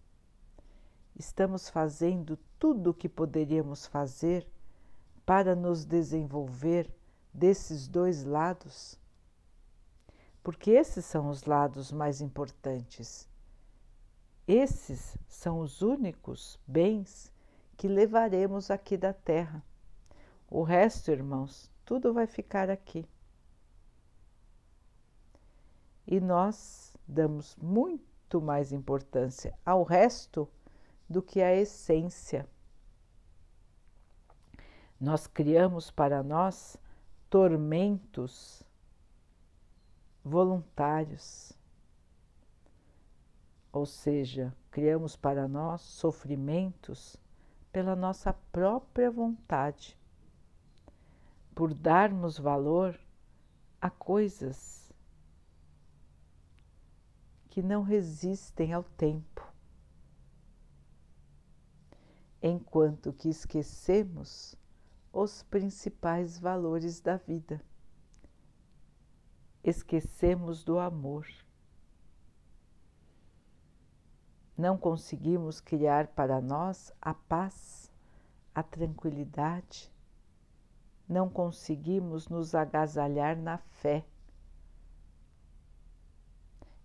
Estamos 1.14 1.68
fazendo 1.68 2.38
tudo 2.58 2.92
o 2.92 2.94
que 2.94 3.06
poderíamos 3.06 3.84
fazer 3.84 4.48
para 5.26 5.54
nos 5.54 5.84
desenvolver 5.84 6.90
desses 7.34 7.86
dois 7.86 8.24
lados? 8.24 8.98
Porque 10.42 10.70
esses 10.70 11.04
são 11.04 11.28
os 11.28 11.44
lados 11.44 11.92
mais 11.92 12.22
importantes. 12.22 13.28
Esses 14.46 15.16
são 15.26 15.60
os 15.60 15.80
únicos 15.80 16.60
bens 16.66 17.32
que 17.76 17.88
levaremos 17.88 18.70
aqui 18.70 18.96
da 18.96 19.12
terra. 19.12 19.64
O 20.50 20.62
resto, 20.62 21.10
irmãos, 21.10 21.70
tudo 21.84 22.12
vai 22.12 22.26
ficar 22.26 22.68
aqui. 22.68 23.08
E 26.06 26.20
nós 26.20 26.94
damos 27.08 27.56
muito 27.56 28.40
mais 28.40 28.72
importância 28.72 29.58
ao 29.64 29.82
resto 29.82 30.48
do 31.08 31.22
que 31.22 31.40
à 31.40 31.54
essência. 31.54 32.46
Nós 35.00 35.26
criamos 35.26 35.90
para 35.90 36.22
nós 36.22 36.76
tormentos 37.28 38.62
voluntários, 40.22 41.52
ou 43.74 43.84
seja, 43.84 44.54
criamos 44.70 45.16
para 45.16 45.48
nós 45.48 45.80
sofrimentos 45.80 47.16
pela 47.72 47.96
nossa 47.96 48.32
própria 48.32 49.10
vontade, 49.10 49.98
por 51.56 51.74
darmos 51.74 52.38
valor 52.38 52.96
a 53.80 53.90
coisas 53.90 54.92
que 57.48 57.62
não 57.62 57.82
resistem 57.82 58.72
ao 58.72 58.84
tempo, 58.84 59.44
enquanto 62.40 63.12
que 63.12 63.28
esquecemos 63.28 64.54
os 65.12 65.42
principais 65.42 66.38
valores 66.38 67.00
da 67.00 67.16
vida. 67.16 67.60
Esquecemos 69.64 70.62
do 70.62 70.78
amor. 70.78 71.26
Não 74.56 74.78
conseguimos 74.78 75.60
criar 75.60 76.06
para 76.08 76.40
nós 76.40 76.92
a 77.00 77.12
paz, 77.12 77.90
a 78.54 78.62
tranquilidade, 78.62 79.92
não 81.08 81.28
conseguimos 81.28 82.28
nos 82.28 82.54
agasalhar 82.54 83.36
na 83.36 83.58
fé. 83.58 84.04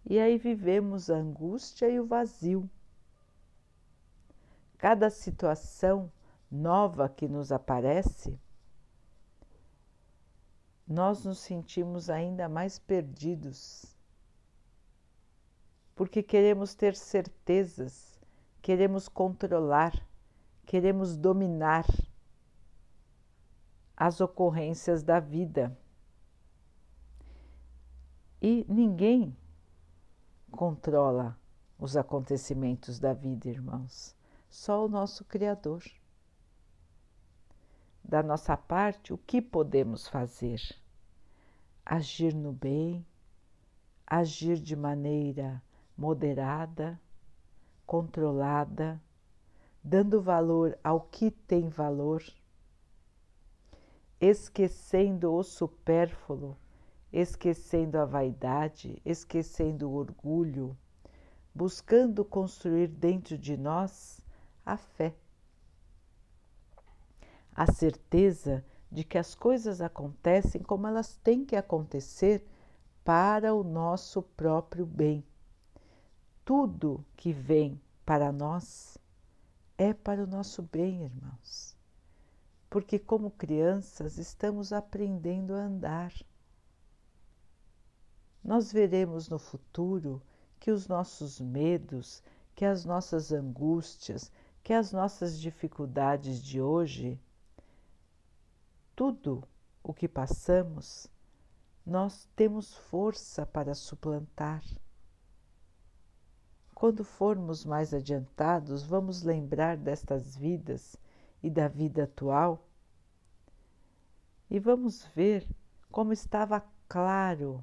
E 0.04 0.18
aí 0.20 0.38
vivemos 0.38 1.10
a 1.10 1.16
angústia 1.16 1.88
e 1.88 2.00
o 2.00 2.06
vazio. 2.06 2.68
Cada 4.78 5.10
situação 5.10 6.12
nova 6.50 7.08
que 7.08 7.28
nos 7.28 7.52
aparece, 7.52 8.40
nós 10.88 11.24
nos 11.24 11.38
sentimos 11.38 12.10
ainda 12.10 12.50
mais 12.50 12.80
perdidos 12.80 13.99
porque 16.00 16.24
queremos 16.24 16.74
ter 16.74 16.96
certezas, 16.96 18.18
queremos 18.62 19.10
controlar, 19.10 19.92
queremos 20.66 21.18
dominar 21.18 21.86
as 23.98 24.22
ocorrências 24.22 25.04
da 25.04 25.20
vida. 25.20 25.78
E 28.42 28.66
ninguém 28.70 29.36
controla 30.50 31.38
os 31.78 31.98
acontecimentos 31.98 32.98
da 32.98 33.12
vida, 33.12 33.50
irmãos, 33.50 34.16
só 34.50 34.86
o 34.86 34.88
nosso 34.88 35.26
Criador. 35.26 35.84
Da 38.02 38.24
nossa 38.24 38.56
parte, 38.56 39.12
o 39.12 39.18
que 39.18 39.42
podemos 39.42 40.08
fazer? 40.08 40.62
Agir 41.86 42.34
no 42.34 42.54
bem, 42.54 43.06
agir 44.08 44.58
de 44.62 44.78
maneira 44.78 45.62
moderada, 46.00 46.98
controlada, 47.86 49.02
dando 49.84 50.22
valor 50.22 50.80
ao 50.82 51.02
que 51.02 51.30
tem 51.30 51.68
valor, 51.68 52.24
esquecendo 54.22 55.34
o 55.34 55.44
supérfluo, 55.44 56.56
esquecendo 57.12 57.98
a 57.98 58.06
vaidade, 58.06 59.02
esquecendo 59.04 59.90
o 59.90 59.96
orgulho, 59.96 60.78
buscando 61.54 62.24
construir 62.24 62.88
dentro 62.88 63.38
de 63.38 63.58
nós 63.58 64.22
a 64.66 64.78
fé, 64.78 65.14
a 67.54 67.70
certeza 67.74 68.64
de 68.90 69.04
que 69.04 69.18
as 69.18 69.36
coisas 69.36 69.82
acontecem 69.82 70.64
como 70.64 70.88
elas 70.88 71.18
têm 71.18 71.44
que 71.44 71.58
acontecer 71.58 72.48
para 73.04 73.54
o 73.54 73.66
nosso 73.66 74.22
próprio 74.22 74.86
bem 74.86 75.26
tudo 76.50 77.06
que 77.16 77.32
vem 77.32 77.80
para 78.04 78.32
nós 78.32 78.98
é 79.78 79.94
para 79.94 80.24
o 80.24 80.26
nosso 80.26 80.64
bem, 80.64 81.04
irmãos. 81.04 81.78
Porque, 82.68 82.98
como 82.98 83.30
crianças, 83.30 84.18
estamos 84.18 84.74
aprendendo 84.74 85.54
a 85.54 85.60
andar. 85.60 86.12
nós 88.44 88.72
veremos 88.72 89.30
no 89.30 89.38
futuro 89.38 90.20
que 90.60 90.72
os 90.72 90.88
nossos 90.88 91.40
medos, 91.40 92.24
que 92.56 92.66
as 92.66 92.84
nossas 92.84 93.32
angústias, 93.32 94.32
que 94.64 94.74
as 94.74 94.92
nossas 94.92 95.40
dificuldades 95.40 96.42
de 96.42 96.60
hoje, 96.60 97.22
tudo 98.96 99.48
o 99.84 99.94
que 99.94 100.08
passamos, 100.08 101.06
nós 101.86 102.28
temos 102.36 102.74
força 102.74 103.46
para 103.46 103.76
suplantar. 103.76 104.64
Quando 106.80 107.04
formos 107.04 107.66
mais 107.66 107.94
adiantados, 107.94 108.84
vamos 108.84 109.22
lembrar 109.22 109.76
destas 109.76 110.38
vidas 110.38 110.96
e 111.44 111.50
da 111.50 111.68
vida 111.68 112.06
atual 112.06 112.66
e 114.50 114.60
vamos 114.60 115.04
ver 115.14 115.46
como 115.92 116.14
estava 116.14 116.66
claro 116.88 117.62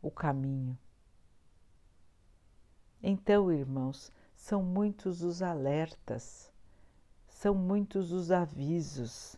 o 0.00 0.10
caminho. 0.10 0.74
Então, 3.02 3.52
irmãos, 3.52 4.10
são 4.34 4.62
muitos 4.62 5.22
os 5.22 5.42
alertas, 5.42 6.50
são 7.28 7.54
muitos 7.54 8.10
os 8.10 8.30
avisos 8.30 9.36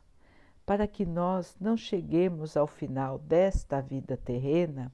para 0.65 0.87
que 0.87 1.05
nós 1.05 1.57
não 1.61 1.77
cheguemos 1.77 2.57
ao 2.57 2.69
final 2.69 3.19
desta 3.19 3.81
vida 3.81 4.17
terrena 4.17 4.93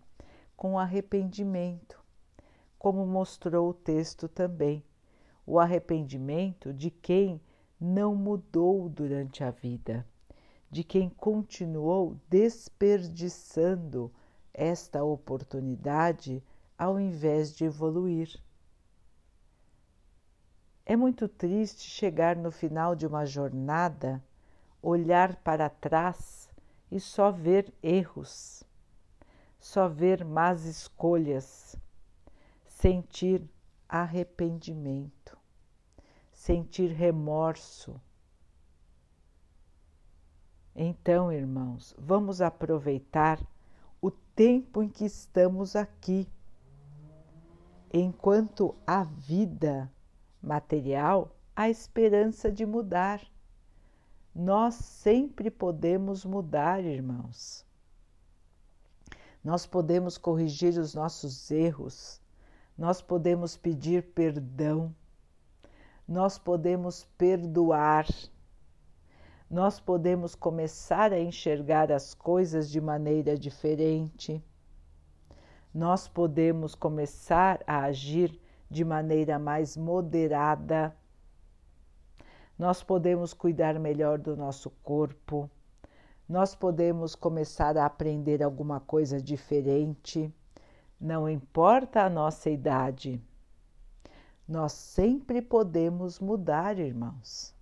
com 0.57 0.79
arrependimento, 0.79 2.03
como 2.85 3.07
mostrou 3.07 3.71
o 3.71 3.73
texto 3.73 4.29
também, 4.29 4.85
o 5.47 5.59
arrependimento 5.59 6.71
de 6.71 6.91
quem 6.91 7.41
não 7.81 8.15
mudou 8.15 8.91
durante 8.91 9.43
a 9.43 9.51
vida, 9.51 10.07
de 10.71 10.85
quem 10.85 11.09
continuou 11.09 12.21
desperdiçando 12.29 14.13
esta 14.53 15.03
oportunidade 15.03 16.45
ao 16.77 17.01
invés 17.01 17.57
de 17.57 17.65
evoluir. 17.65 18.39
É 20.85 20.95
muito 20.95 21.27
triste 21.27 21.89
chegar 21.89 22.37
no 22.37 22.51
final 22.51 22.95
de 22.95 23.07
uma 23.07 23.25
jornada, 23.25 24.23
olhar 24.83 25.37
para 25.37 25.71
trás 25.71 26.51
e 26.93 27.01
só 27.01 27.31
ver 27.31 27.73
erros, 27.83 28.63
só 29.59 29.89
ver 29.89 30.23
más 30.23 30.67
escolhas, 30.67 31.79
sentir 32.85 33.43
arrependimento, 33.89 35.39
sentir 36.31 36.89
remorso. 36.89 37.99
Então, 40.77 41.33
irmãos, 41.33 41.95
vamos 41.97 42.43
aproveitar 42.43 43.41
o 44.03 44.11
tempo 44.11 44.83
em 44.83 44.91
que 44.91 45.07
estamos 45.07 45.75
aqui, 45.75 46.29
enquanto 47.91 48.75
a 48.87 49.03
vida 49.05 49.91
material 50.43 51.35
a 51.57 51.71
esperança 51.71 52.53
de 52.53 52.67
mudar. 52.67 53.27
Nós 54.35 54.75
sempre 54.75 55.51
podemos 55.51 56.23
mudar, 56.23 56.85
irmãos. 56.85 57.65
Nós 59.43 59.65
podemos 59.65 60.19
corrigir 60.19 60.79
os 60.79 60.95
nossos 60.95 61.51
erros, 61.51 62.23
nós 62.77 63.01
podemos 63.01 63.57
pedir 63.57 64.03
perdão, 64.15 64.95
nós 66.07 66.39
podemos 66.39 67.05
perdoar, 67.17 68.07
nós 69.49 69.79
podemos 69.79 70.35
começar 70.35 71.13
a 71.13 71.21
enxergar 71.21 71.93
as 71.93 72.15
coisas 72.15 72.69
de 72.71 72.81
maneira 72.81 73.39
diferente, 73.39 74.43
nós 75.73 76.07
podemos 76.07 76.75
começar 76.75 77.63
a 77.67 77.85
agir 77.85 78.41
de 78.71 78.85
maneira 78.85 79.39
mais 79.39 79.77
moderada. 79.77 80.95
Nós 82.57 82.83
podemos 82.83 83.35
cuidar 83.35 83.79
melhor 83.81 84.19
do 84.19 84.37
nosso 84.37 84.71
corpo, 84.83 85.51
nós 86.29 86.55
podemos 86.55 87.15
começar 87.15 87.77
a 87.77 87.85
aprender 87.85 88.43
alguma 88.43 88.81
coisa 88.81 89.21
diferente, 89.21 90.33
não 91.05 91.29
importa 91.29 92.03
a 92.03 92.09
nossa 92.09 92.49
idade. 92.49 93.23
Nós 94.49 94.73
sempre 94.73 95.43
podemos 95.43 96.19
mudar, 96.19 96.79
irmãos, 96.79 97.55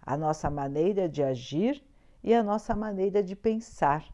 a 0.00 0.16
nossa 0.16 0.48
maneira 0.48 1.08
de 1.08 1.20
agir 1.20 1.84
e 2.22 2.32
a 2.32 2.42
nossa 2.42 2.76
maneira 2.76 3.24
de 3.24 3.34
pensar, 3.34 4.08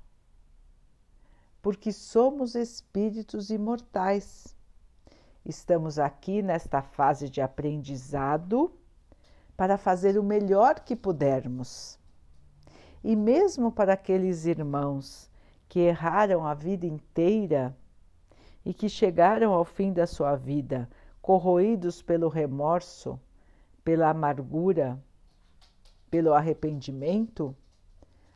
porque 1.61 1.93
somos 1.93 2.55
espíritos 2.55 3.51
imortais 3.51 4.57
Estamos 5.45 5.99
aqui 5.99 6.41
nesta 6.41 6.81
fase 6.81 7.29
de 7.29 7.43
aprendizado 7.43 8.73
para 9.55 9.77
fazer 9.77 10.19
o 10.19 10.23
melhor 10.23 10.81
que 10.81 10.97
pudermos. 10.97 11.99
E 13.03 13.15
mesmo 13.15 13.71
para 13.71 13.93
aqueles 13.93 14.47
irmãos 14.47 15.31
que 15.69 15.81
erraram 15.81 16.47
a 16.47 16.55
vida 16.55 16.87
inteira 16.87 17.77
e 18.65 18.73
que 18.73 18.89
chegaram 18.89 19.53
ao 19.53 19.65
fim 19.65 19.93
da 19.93 20.07
sua 20.07 20.37
vida 20.37 20.89
corroídos 21.21 22.03
pelo 22.03 22.29
remorso, 22.29 23.19
pela 23.83 24.11
amargura, 24.11 25.03
pelo 26.11 26.35
arrependimento, 26.35 27.57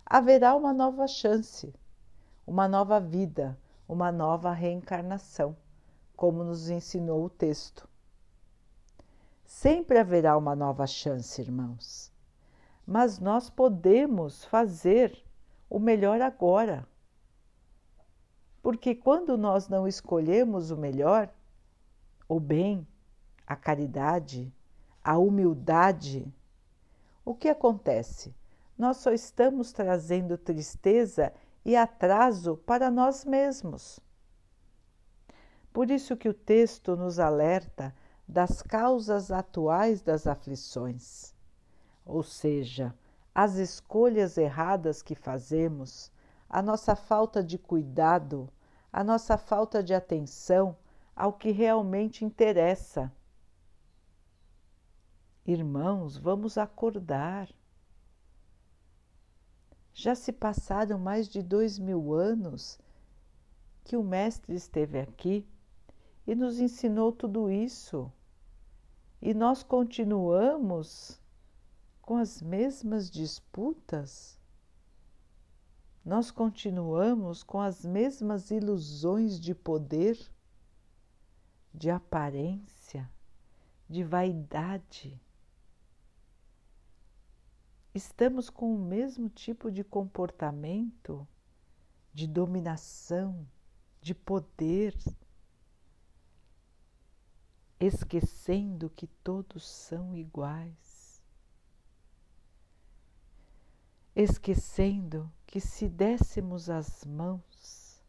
haverá 0.04 0.54
uma 0.54 0.72
nova 0.72 1.06
chance, 1.06 1.74
uma 2.46 2.66
nova 2.66 2.98
vida, 2.98 3.58
uma 3.88 4.10
nova 4.10 4.52
reencarnação 4.52 5.56
como 6.16 6.42
nos 6.42 6.68
ensinou 6.68 7.24
o 7.24 7.30
texto. 7.30 7.88
Sempre 9.44 9.98
haverá 9.98 10.36
uma 10.36 10.56
nova 10.56 10.84
chance, 10.84 11.40
irmãos, 11.40 12.12
mas 12.84 13.20
nós 13.20 13.48
podemos 13.48 14.44
fazer 14.44 15.16
o 15.70 15.78
melhor 15.78 16.20
agora. 16.20 16.84
Porque 18.68 18.94
quando 18.94 19.38
nós 19.38 19.66
não 19.66 19.88
escolhemos 19.88 20.70
o 20.70 20.76
melhor, 20.76 21.32
o 22.28 22.38
bem, 22.38 22.86
a 23.46 23.56
caridade, 23.56 24.52
a 25.02 25.16
humildade, 25.16 26.30
o 27.24 27.34
que 27.34 27.48
acontece? 27.48 28.36
Nós 28.76 28.98
só 28.98 29.10
estamos 29.10 29.72
trazendo 29.72 30.36
tristeza 30.36 31.32
e 31.64 31.74
atraso 31.74 32.58
para 32.58 32.90
nós 32.90 33.24
mesmos. 33.24 34.00
Por 35.72 35.90
isso 35.90 36.14
que 36.14 36.28
o 36.28 36.34
texto 36.34 36.94
nos 36.94 37.18
alerta 37.18 37.94
das 38.28 38.60
causas 38.60 39.32
atuais 39.32 40.02
das 40.02 40.26
aflições, 40.26 41.34
ou 42.04 42.22
seja, 42.22 42.94
as 43.34 43.54
escolhas 43.54 44.36
erradas 44.36 45.00
que 45.00 45.14
fazemos, 45.14 46.12
a 46.50 46.60
nossa 46.60 46.94
falta 46.94 47.42
de 47.42 47.56
cuidado, 47.56 48.46
a 48.98 49.04
nossa 49.04 49.38
falta 49.38 49.80
de 49.80 49.94
atenção 49.94 50.76
ao 51.14 51.32
que 51.32 51.52
realmente 51.52 52.24
interessa. 52.24 53.12
Irmãos, 55.46 56.16
vamos 56.16 56.58
acordar. 56.58 57.48
Já 59.94 60.16
se 60.16 60.32
passaram 60.32 60.98
mais 60.98 61.28
de 61.28 61.44
dois 61.44 61.78
mil 61.78 62.12
anos 62.12 62.76
que 63.84 63.96
o 63.96 64.02
Mestre 64.02 64.56
esteve 64.56 64.98
aqui 64.98 65.46
e 66.26 66.34
nos 66.34 66.58
ensinou 66.58 67.12
tudo 67.12 67.52
isso. 67.52 68.10
E 69.22 69.32
nós 69.32 69.62
continuamos 69.62 71.20
com 72.02 72.16
as 72.16 72.42
mesmas 72.42 73.08
disputas? 73.08 74.37
Nós 76.08 76.30
continuamos 76.30 77.42
com 77.42 77.60
as 77.60 77.84
mesmas 77.84 78.50
ilusões 78.50 79.38
de 79.38 79.54
poder, 79.54 80.18
de 81.74 81.90
aparência, 81.90 83.12
de 83.86 84.02
vaidade. 84.02 85.20
Estamos 87.94 88.48
com 88.48 88.74
o 88.74 88.78
mesmo 88.78 89.28
tipo 89.28 89.70
de 89.70 89.84
comportamento 89.84 91.28
de 92.14 92.26
dominação, 92.26 93.46
de 94.00 94.14
poder 94.14 94.96
esquecendo 97.78 98.88
que 98.88 99.06
todos 99.22 99.68
são 99.68 100.16
iguais, 100.16 100.87
esquecendo 104.22 105.30
que 105.46 105.60
se 105.60 105.88
dessemos 105.88 106.68
as 106.68 107.04
mãos, 107.04 108.02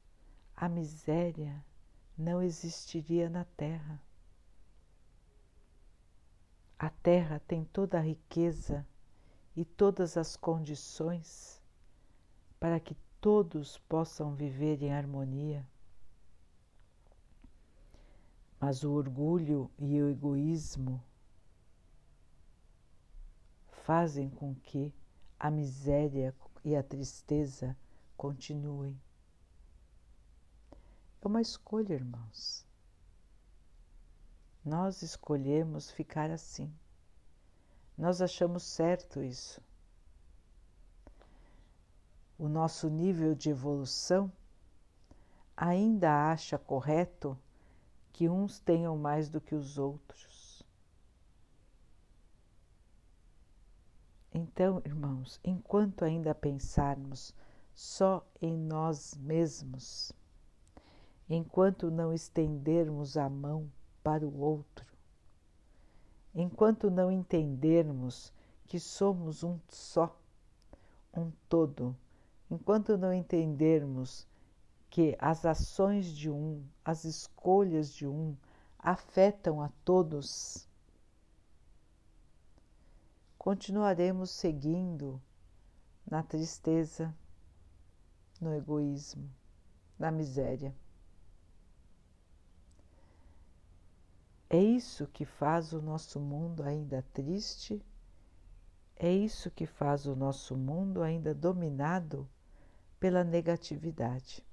a 0.55 0.67
miséria 0.67 1.63
não 2.17 2.41
existiria 2.41 3.29
na 3.29 3.45
terra. 3.45 4.01
A 6.79 6.89
terra 6.89 7.39
tem 7.47 7.63
toda 7.63 7.99
a 7.99 8.01
riqueza 8.01 8.87
e 9.55 9.63
todas 9.63 10.17
as 10.17 10.35
condições 10.35 11.61
para 12.59 12.79
que 12.79 12.97
todos 13.21 13.77
possam 13.77 14.33
viver 14.33 14.81
em 14.81 14.91
harmonia. 14.91 15.63
Mas 18.59 18.83
o 18.83 18.93
orgulho 18.93 19.69
e 19.77 20.01
o 20.01 20.09
egoísmo 20.09 21.03
fazem 23.83 24.27
com 24.27 24.55
que 24.55 24.91
a 25.39 25.49
miséria 25.49 26.35
e 26.65 26.75
a 26.75 26.83
tristeza 26.83 27.77
continuem. 28.17 28.99
É 31.21 31.27
uma 31.27 31.41
escolha, 31.41 31.93
irmãos. 31.93 32.65
Nós 34.65 35.01
escolhemos 35.01 35.89
ficar 35.89 36.29
assim. 36.29 36.73
Nós 37.97 38.21
achamos 38.21 38.63
certo 38.63 39.23
isso. 39.23 39.61
O 42.37 42.47
nosso 42.47 42.89
nível 42.89 43.33
de 43.33 43.49
evolução 43.49 44.31
ainda 45.55 46.31
acha 46.31 46.57
correto 46.57 47.37
que 48.11 48.29
uns 48.29 48.59
tenham 48.59 48.97
mais 48.97 49.29
do 49.29 49.39
que 49.41 49.55
os 49.55 49.77
outros. 49.77 50.28
Então, 54.41 54.81
irmãos, 54.85 55.37
enquanto 55.43 56.05
ainda 56.05 56.33
pensarmos 56.33 57.35
só 57.75 58.25
em 58.41 58.55
nós 58.55 59.13
mesmos, 59.15 60.13
enquanto 61.29 61.91
não 61.91 62.13
estendermos 62.13 63.17
a 63.17 63.29
mão 63.29 63.69
para 64.01 64.25
o 64.25 64.39
outro, 64.39 64.85
enquanto 66.33 66.89
não 66.89 67.11
entendermos 67.11 68.31
que 68.65 68.79
somos 68.79 69.43
um 69.43 69.59
só, 69.67 70.17
um 71.13 71.33
todo, 71.49 71.93
enquanto 72.49 72.97
não 72.97 73.13
entendermos 73.13 74.25
que 74.89 75.17
as 75.19 75.45
ações 75.45 76.15
de 76.15 76.31
um, 76.31 76.63
as 76.85 77.03
escolhas 77.03 77.93
de 77.93 78.07
um 78.07 78.37
afetam 78.77 79.61
a 79.61 79.67
todos, 79.83 80.65
continuaremos 83.39 84.31
seguindo 84.31 85.19
na 86.05 86.21
tristeza, 86.21 87.15
no 88.39 88.53
egoísmo, 88.53 89.31
na 89.97 90.11
miséria. 90.11 90.75
É 94.49 94.61
isso 94.61 95.07
que 95.07 95.23
faz 95.23 95.71
o 95.71 95.81
nosso 95.81 96.19
mundo 96.19 96.63
ainda 96.63 97.01
triste, 97.13 97.81
é 98.97 99.11
isso 99.11 99.49
que 99.49 99.65
faz 99.65 100.05
o 100.05 100.17
nosso 100.17 100.57
mundo 100.57 101.01
ainda 101.01 101.33
dominado 101.33 102.29
pela 102.99 103.23
negatividade. 103.23 104.45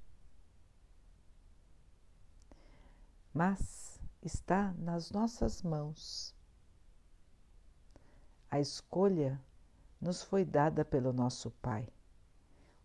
Mas 3.35 4.01
está 4.22 4.72
nas 4.75 5.11
nossas 5.11 5.61
mãos. 5.61 6.36
A 8.51 8.61
escolha 8.61 9.41
nos 10.01 10.23
foi 10.23 10.45
dada 10.45 10.85
pelo 10.85 11.13
nosso 11.13 11.51
Pai, 11.63 11.89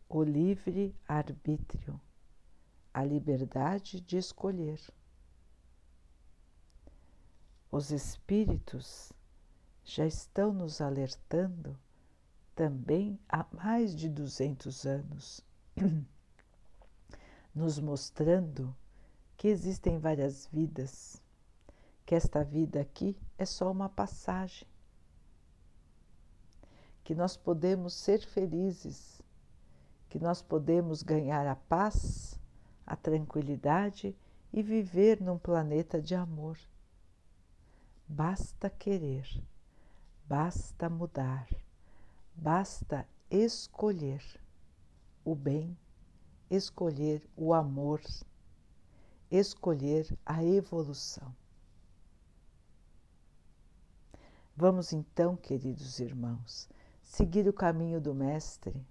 o 0.09 0.23
livre 0.23 0.95
arbítrio, 1.07 1.99
a 2.93 3.03
liberdade 3.03 4.01
de 4.01 4.17
escolher. 4.17 4.81
Os 7.71 7.91
espíritos 7.91 9.13
já 9.83 10.05
estão 10.05 10.51
nos 10.51 10.81
alertando 10.81 11.77
também 12.55 13.19
há 13.29 13.45
mais 13.51 13.95
de 13.95 14.09
200 14.09 14.85
anos, 14.85 15.41
nos 17.55 17.79
mostrando 17.79 18.75
que 19.37 19.47
existem 19.47 19.99
várias 19.99 20.47
vidas, 20.47 21.21
que 22.05 22.13
esta 22.13 22.43
vida 22.43 22.81
aqui 22.81 23.17
é 23.37 23.45
só 23.45 23.71
uma 23.71 23.89
passagem, 23.89 24.67
que 27.03 27.15
nós 27.15 27.35
podemos 27.35 27.93
ser 27.93 28.19
felizes, 28.19 29.21
que 30.09 30.19
nós 30.19 30.41
podemos 30.41 31.03
ganhar 31.03 31.47
a 31.47 31.55
paz, 31.55 32.39
a 32.85 32.95
tranquilidade 32.95 34.15
e 34.51 34.61
viver 34.61 35.21
num 35.21 35.37
planeta 35.37 36.01
de 36.01 36.15
amor 36.15 36.57
Basta 38.13 38.69
querer, 38.69 39.25
basta 40.27 40.89
mudar, 40.89 41.47
basta 42.35 43.07
escolher 43.29 44.21
o 45.23 45.33
bem, 45.33 45.77
escolher 46.49 47.25
o 47.37 47.53
amor, 47.53 48.01
escolher 49.31 50.13
a 50.25 50.43
evolução. 50.43 51.33
Vamos 54.57 54.91
então, 54.91 55.37
queridos 55.37 56.01
irmãos, 56.01 56.67
seguir 57.11 57.45
o 57.45 57.51
caminho 57.51 57.99
do 57.99 58.15
Mestre, 58.15 58.87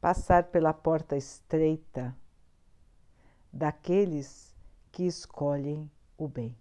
passar 0.00 0.44
pela 0.44 0.72
porta 0.72 1.16
estreita 1.16 2.16
daqueles 3.52 4.54
que 4.92 5.02
escolhem 5.02 5.90
o 6.16 6.28
bem. 6.28 6.56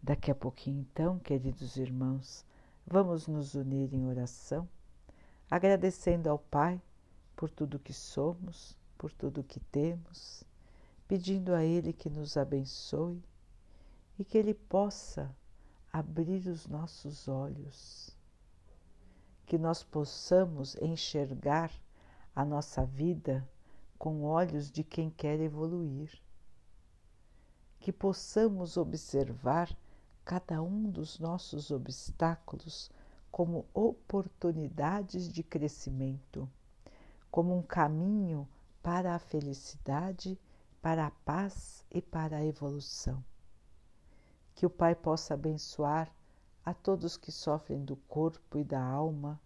Daqui 0.00 0.30
a 0.30 0.34
pouquinho, 0.34 0.86
então, 0.88 1.18
queridos 1.18 1.76
irmãos, 1.76 2.46
vamos 2.86 3.26
nos 3.26 3.56
unir 3.56 3.92
em 3.92 4.06
oração, 4.06 4.68
agradecendo 5.50 6.30
ao 6.30 6.38
Pai 6.38 6.80
por 7.34 7.50
tudo 7.50 7.80
que 7.80 7.92
somos, 7.92 8.78
por 8.96 9.10
tudo 9.12 9.42
que 9.42 9.58
temos, 9.58 10.44
pedindo 11.08 11.52
a 11.52 11.64
Ele 11.64 11.92
que 11.92 12.08
nos 12.08 12.36
abençoe 12.36 13.20
e 14.16 14.24
que 14.24 14.38
Ele 14.38 14.54
possa 14.54 15.36
abrir 15.98 16.46
os 16.46 16.68
nossos 16.68 17.26
olhos, 17.26 18.16
que 19.44 19.58
nós 19.58 19.82
possamos 19.82 20.76
enxergar 20.76 21.72
a 22.34 22.44
nossa 22.44 22.86
vida 22.86 23.48
com 23.98 24.22
olhos 24.22 24.70
de 24.70 24.84
quem 24.84 25.10
quer 25.10 25.40
evoluir, 25.40 26.22
que 27.80 27.92
possamos 27.92 28.76
observar 28.76 29.76
cada 30.24 30.62
um 30.62 30.88
dos 30.88 31.18
nossos 31.18 31.72
obstáculos 31.72 32.90
como 33.28 33.66
oportunidades 33.74 35.28
de 35.28 35.42
crescimento, 35.42 36.48
como 37.28 37.56
um 37.58 37.62
caminho 37.62 38.48
para 38.80 39.16
a 39.16 39.18
felicidade, 39.18 40.38
para 40.80 41.06
a 41.06 41.10
paz 41.10 41.84
e 41.90 42.00
para 42.00 42.36
a 42.36 42.44
evolução. 42.44 43.24
Que 44.58 44.66
o 44.66 44.70
Pai 44.70 44.92
possa 44.92 45.34
abençoar 45.34 46.12
a 46.64 46.74
todos 46.74 47.16
que 47.16 47.30
sofrem 47.30 47.84
do 47.84 47.94
corpo 47.94 48.58
e 48.58 48.64
da 48.64 48.82
alma, 48.82 49.40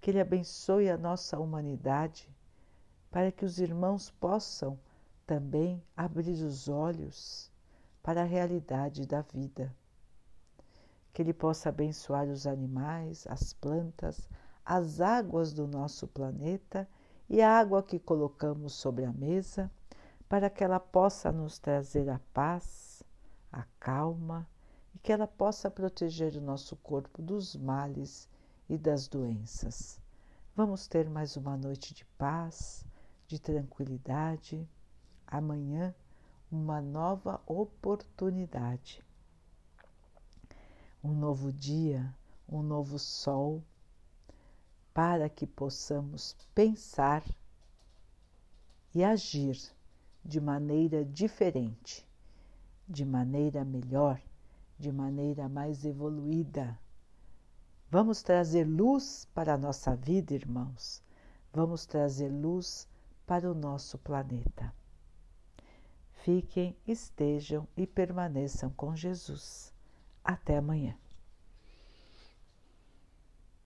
que 0.00 0.12
Ele 0.12 0.20
abençoe 0.20 0.88
a 0.88 0.96
nossa 0.96 1.40
humanidade, 1.40 2.32
para 3.10 3.32
que 3.32 3.44
os 3.44 3.58
irmãos 3.58 4.08
possam 4.08 4.78
também 5.26 5.82
abrir 5.96 6.40
os 6.44 6.68
olhos 6.68 7.50
para 8.00 8.22
a 8.22 8.24
realidade 8.24 9.04
da 9.08 9.22
vida. 9.22 9.74
Que 11.12 11.20
Ele 11.22 11.34
possa 11.34 11.70
abençoar 11.70 12.28
os 12.28 12.46
animais, 12.46 13.26
as 13.28 13.54
plantas, 13.54 14.28
as 14.64 15.00
águas 15.00 15.52
do 15.52 15.66
nosso 15.66 16.06
planeta 16.06 16.88
e 17.28 17.42
a 17.42 17.58
água 17.58 17.82
que 17.82 17.98
colocamos 17.98 18.74
sobre 18.74 19.04
a 19.04 19.12
mesa, 19.12 19.68
para 20.28 20.48
que 20.48 20.62
ela 20.62 20.78
possa 20.78 21.32
nos 21.32 21.58
trazer 21.58 22.08
a 22.08 22.20
paz, 22.32 22.95
a 23.56 23.64
calma 23.80 24.46
e 24.94 24.98
que 24.98 25.10
ela 25.10 25.26
possa 25.26 25.70
proteger 25.70 26.36
o 26.36 26.42
nosso 26.42 26.76
corpo 26.76 27.22
dos 27.22 27.56
males 27.56 28.28
e 28.68 28.76
das 28.76 29.08
doenças. 29.08 29.98
Vamos 30.54 30.86
ter 30.86 31.08
mais 31.08 31.36
uma 31.38 31.56
noite 31.56 31.94
de 31.94 32.04
paz, 32.18 32.84
de 33.26 33.38
tranquilidade. 33.38 34.68
Amanhã 35.26 35.94
uma 36.52 36.82
nova 36.82 37.40
oportunidade, 37.46 39.02
um 41.02 41.14
novo 41.14 41.50
dia, 41.50 42.14
um 42.46 42.62
novo 42.62 42.98
sol, 42.98 43.64
para 44.92 45.30
que 45.30 45.46
possamos 45.46 46.36
pensar 46.54 47.24
e 48.94 49.02
agir 49.02 49.58
de 50.22 50.40
maneira 50.40 51.04
diferente, 51.04 52.05
de 52.88 53.04
maneira 53.04 53.64
melhor, 53.64 54.20
de 54.78 54.92
maneira 54.92 55.48
mais 55.48 55.84
evoluída. 55.84 56.78
Vamos 57.90 58.22
trazer 58.22 58.64
luz 58.64 59.28
para 59.34 59.54
a 59.54 59.58
nossa 59.58 59.94
vida, 59.94 60.34
irmãos. 60.34 61.02
Vamos 61.52 61.86
trazer 61.86 62.28
luz 62.28 62.88
para 63.26 63.50
o 63.50 63.54
nosso 63.54 63.98
planeta 63.98 64.72
fiquem, 66.26 66.76
estejam 66.84 67.68
e 67.76 67.86
permaneçam 67.86 68.68
com 68.70 68.96
Jesus. 68.96 69.72
Até 70.24 70.56
amanhã. 70.56 70.96